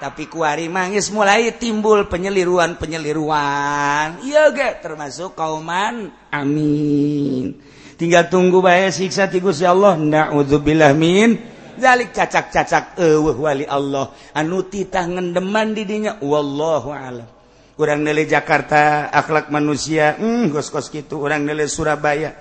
[0.03, 4.19] tapi kuari mangis mulai timbul penyeliruan-penyeliruan.
[4.27, 6.11] Yoga termasuk kauman.
[6.35, 7.55] Amin.
[7.95, 9.95] Tinggal tunggu bae siksa ti Gusti Allah.
[9.95, 11.39] Naudzubillah min.
[11.79, 14.11] Zalik cacak-cacak eueuh wali Allah.
[14.35, 16.19] Anu titah ngendeman di dinya.
[16.19, 17.31] Wallahu alam.
[17.79, 20.19] Urang nele Jakarta akhlak manusia.
[20.19, 21.15] Hmm, gos-gos kitu.
[21.15, 22.35] Urang nele Surabaya.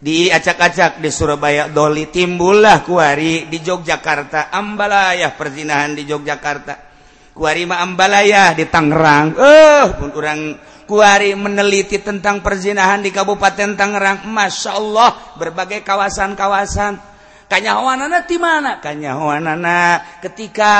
[0.00, 4.48] Diacak-acak di Surabaya doli timbullah kuari di Yogyakarta.
[4.48, 6.93] Ambalayah perzinahan di Yogyakarta.
[7.34, 9.34] Kuarima Ambalayah di Tangerang.
[9.34, 10.54] Eh pun kurang
[10.86, 14.22] kuari meneliti tentang perzinahan di Kabupaten Tangerang.
[14.30, 16.94] Masya Allah berbagai kawasan-kawasan.
[17.50, 18.78] Kanyahoanana di mana?
[18.78, 19.78] Kanyahoanana
[20.22, 20.72] ketika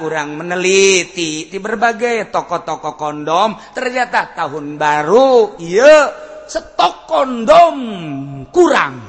[0.00, 6.08] orang meneliti di berbagai toko-toko kondom ternyata tahun baru iya
[6.48, 7.76] stok kondom
[8.48, 9.04] kurang.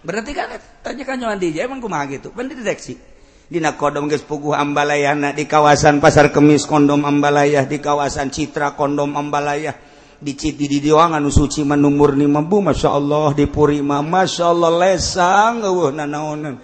[0.00, 0.48] Berarti kan
[0.80, 2.32] tanya kanyahoan DJ emang kumaha gitu?
[2.32, 3.15] Dideteksi
[3.46, 9.14] Dina kodom geus puguh Ambalayana di kawasan Pasar Kemis kondom Ambalayah di kawasan Citra kondom
[9.14, 9.94] Ambalayah.
[10.16, 14.48] Di Citi di Diwangan anu suci manu murni mampu Masya Allah di Puri mah Masya
[14.48, 16.56] Allah lesang eueuh nanaonan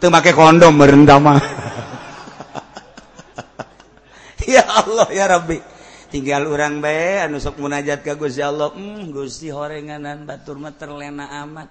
[0.00, 1.38] teu make kondom merendah mah.
[4.48, 5.60] Ya Allah ya Rabbi.
[6.08, 8.72] Tinggal orang bae anu sok munajat ka Gusti Allah.
[8.72, 11.68] Hmm Gusti horenganan batur mah terlena amat.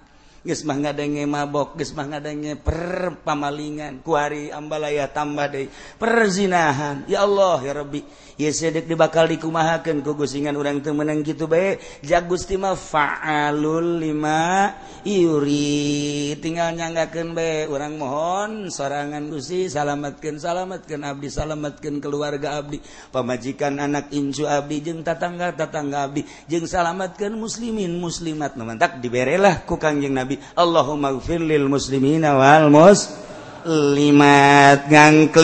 [0.48, 5.68] Gesmah ngadenge mabok, gesmah ngadenge perpamalingan, kuari ambalaya tambah deui
[6.00, 7.04] perzinahan.
[7.04, 8.00] Ya Allah, ya Rabbi.
[8.38, 14.70] sedek di bakal dikumahakan kugusingan orang temenang gitu baik jagustima faalul lima
[15.02, 22.78] yuri tinggal nyanggakan baik orang mohon sorangan gusi salamatkan salamatkan abdi salamatkan keluarga abdi.
[23.10, 26.22] Pemajikan anak incu abdi jeng tatangga tatangga abdi.
[26.46, 30.38] Jeng salamatkan muslimin muslimat nemantak diberelah ku kangjeng nabi.
[30.54, 33.28] Allahumma gfir lil muslimina wal muslimin
[33.68, 35.42] limat ngangkleng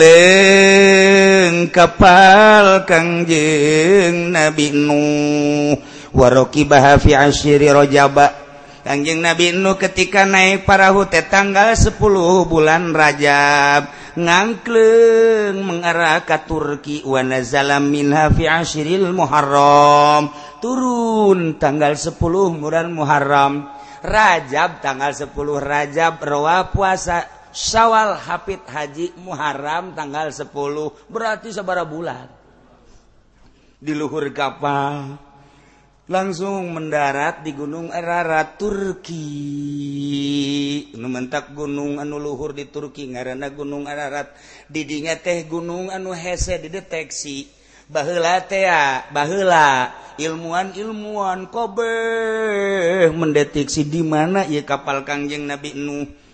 [1.69, 5.77] kapal Kangjeng Nabi nu
[6.09, 8.33] waroki bahafi asyiri rojaba.
[8.81, 12.01] Kangjeng Nabi nu ketika naik parahu teh tanggal 10
[12.49, 13.93] bulan Rajab.
[14.17, 17.01] Ngangkleng mengarah ke Turki.
[17.05, 20.29] Wa nazala min hafi asyiril Muharram.
[20.61, 22.13] Turun tanggal 10
[22.61, 23.69] bulan Muharram.
[24.05, 26.21] Rajab tanggal 10 Rajab.
[26.21, 30.51] Rawa puasa Syawal Hafid Haji Muharram tanggal 10
[31.07, 32.27] berarti sabara bulan.
[33.85, 35.13] di luhur kapal
[36.09, 39.21] langsung mendarat di Gunung Ararat Turki.
[40.97, 44.33] Numentak gunung anu luhur di Turki ngaranna Gunung Ararat
[44.65, 47.45] didinya teh gunung anu hese dideteksi.
[47.85, 48.65] Baheula teh
[49.13, 51.93] baheula ilmuwan-ilmuwan kobe
[53.13, 56.24] mendeteksi di mana ieu kapal Kangjeng Nabi Nuh.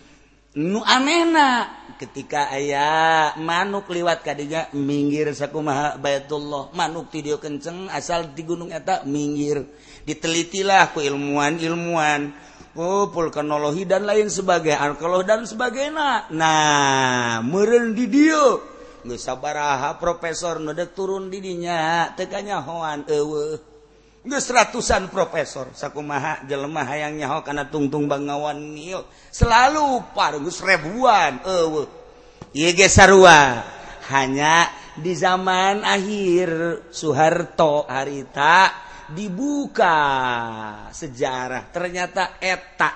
[0.51, 6.73] nu amena ketika aya manuk liwat kadinya minggir saku maha Baitullah.
[6.75, 9.63] Manuk video kenceng asal di gunung eta minggir.
[10.03, 12.33] Ditelitilah ku ilmuwan ilmuwan
[12.75, 16.33] oh vulkanologi dan lain sebagai arkeolog dan sebagainya.
[16.35, 18.71] Nah meren di dia
[19.01, 23.70] nggak sabaraha profesor nudek turun didinya tekanya hoan ewe
[24.29, 25.73] seratusan profesor.
[25.73, 29.01] Sakkumaha jelemah hayangnya karena tungtung Bangawan nil
[29.33, 31.41] selalu pargus ribuan
[32.53, 33.65] ge sarua.
[34.11, 34.67] Hanya
[34.99, 36.49] di zaman akhir
[36.91, 38.75] Soeharto harita
[39.09, 39.97] dibuka
[40.91, 41.71] sejarah.
[41.71, 42.95] Ternyata etak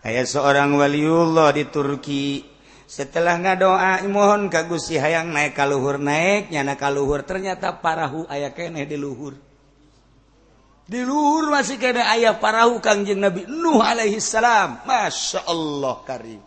[0.00, 2.54] kayak seorang waliullah di Turki.
[2.84, 8.94] Setelah ngadoa mohon kagusi hayang naik kalluhur naik nyana kalluhur ternyata parahu aya keeh di
[8.94, 9.53] luhur.
[10.84, 16.42] diluhur masih keda ayah parahu Kangjeng Nabi Nuh alaihissalam Masya Allah karim.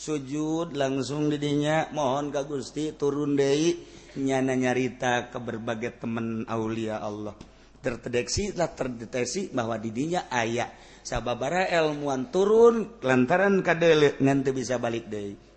[0.00, 3.76] Sujud langsung didinya mohon ka Gusti turun deui
[4.16, 7.36] nyana nyarita ke berbagai teman aulia Allah.
[7.80, 10.72] Terdeteksi lah terdeteksi bahwa didinya ayah.
[11.00, 15.49] Sababara ilmuwan turun lantaran kadele nanti bisa balik deui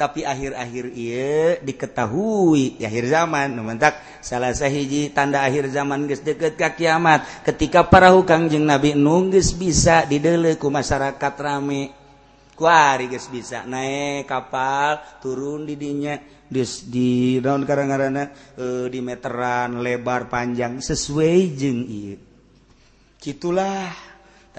[0.00, 3.52] tapi akhir-akhir ia diketahui di akhir zaman.
[3.52, 7.44] Mementak salah sahiji tanda akhir zaman guys deket ka kiamat.
[7.44, 11.92] Ketika para hukang jeng nabi nunggis bisa dideleku masyarakat rame.
[12.56, 16.16] Kuari guys bisa naik kapal turun di dinya.
[16.48, 22.18] Dus di daun karang-karana e, eh, di meteran lebar panjang sesuai jeng iya
[23.20, 24.09] gitulah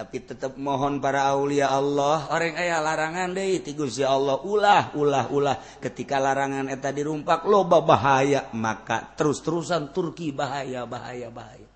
[0.02, 2.26] tapi tetap mohon para Aulia Allah.
[2.34, 4.42] Orang aya larangan De Guya Allah.
[4.42, 5.56] Ulah ulah ulah.
[5.78, 8.50] Ketika larangan eta dirumpak loba bahaya.
[8.58, 11.70] Maka terus-terusan Turki bahaya bahaya bahaya.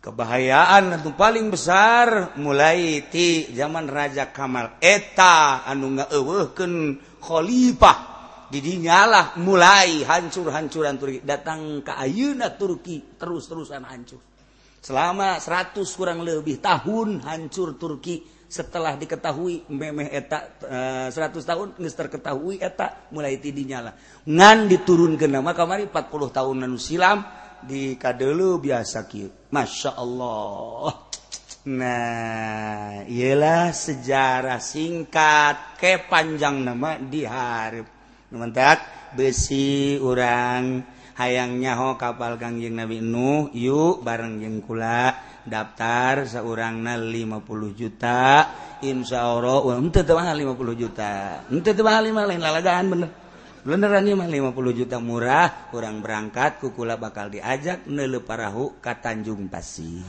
[0.00, 4.80] Kebahayaan itu paling besar mulai ti zaman Raja Kamal.
[4.80, 6.72] Eta anu ngawehken
[7.20, 8.16] Khalifah.
[8.48, 11.20] Didinyalah mulai hancur-hancuran Turki.
[11.20, 14.35] Datang ke Ayuna Turki terus-terusan hancur.
[14.86, 18.22] selama 100 kurang lebih tahun hancur Turki.
[18.46, 25.26] Setelah diketahui memeh etak e, 100 tahun nggak terketahui etak mulai tidinyala ngan diturun ke
[25.26, 27.26] nama kamari 40 tahun nanu silam
[27.66, 29.50] di kadelu biasa kieu.
[29.50, 31.10] Masya Allah.
[31.66, 37.90] Nah, ialah sejarah singkat ke panjang nama diharap.
[38.30, 45.34] Numentak besi orang hayang nyaho kapal Kangjeng Nabi Nuh yuk bareng jengkula kula.
[45.46, 48.50] Daftar seorangna 50 juta.
[48.82, 49.62] Insya Allah
[50.10, 51.46] mahal 50 juta.
[51.46, 53.10] Lain bener.
[53.66, 55.70] Beneran mah 50 juta murah.
[55.70, 60.02] Kurang berangkat kukula bakal diajak nelu parahu ke Tanjung Pasir.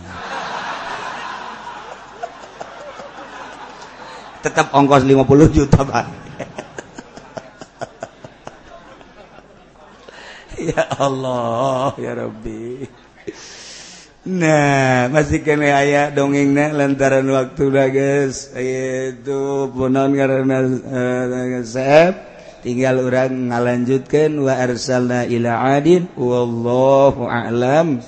[4.41, 6.09] Tetap ongkos 50 juta bang.
[10.73, 12.89] ya Allah ya Rabbi.
[14.27, 18.51] Nah masih kene aya dongeng na lantaran waktu guys.
[18.57, 22.11] Itu punon karena uh,
[22.65, 26.09] tinggal orang ngalanjutkan wa arsalna ila adin.
[26.17, 28.01] Wallahu a'lam.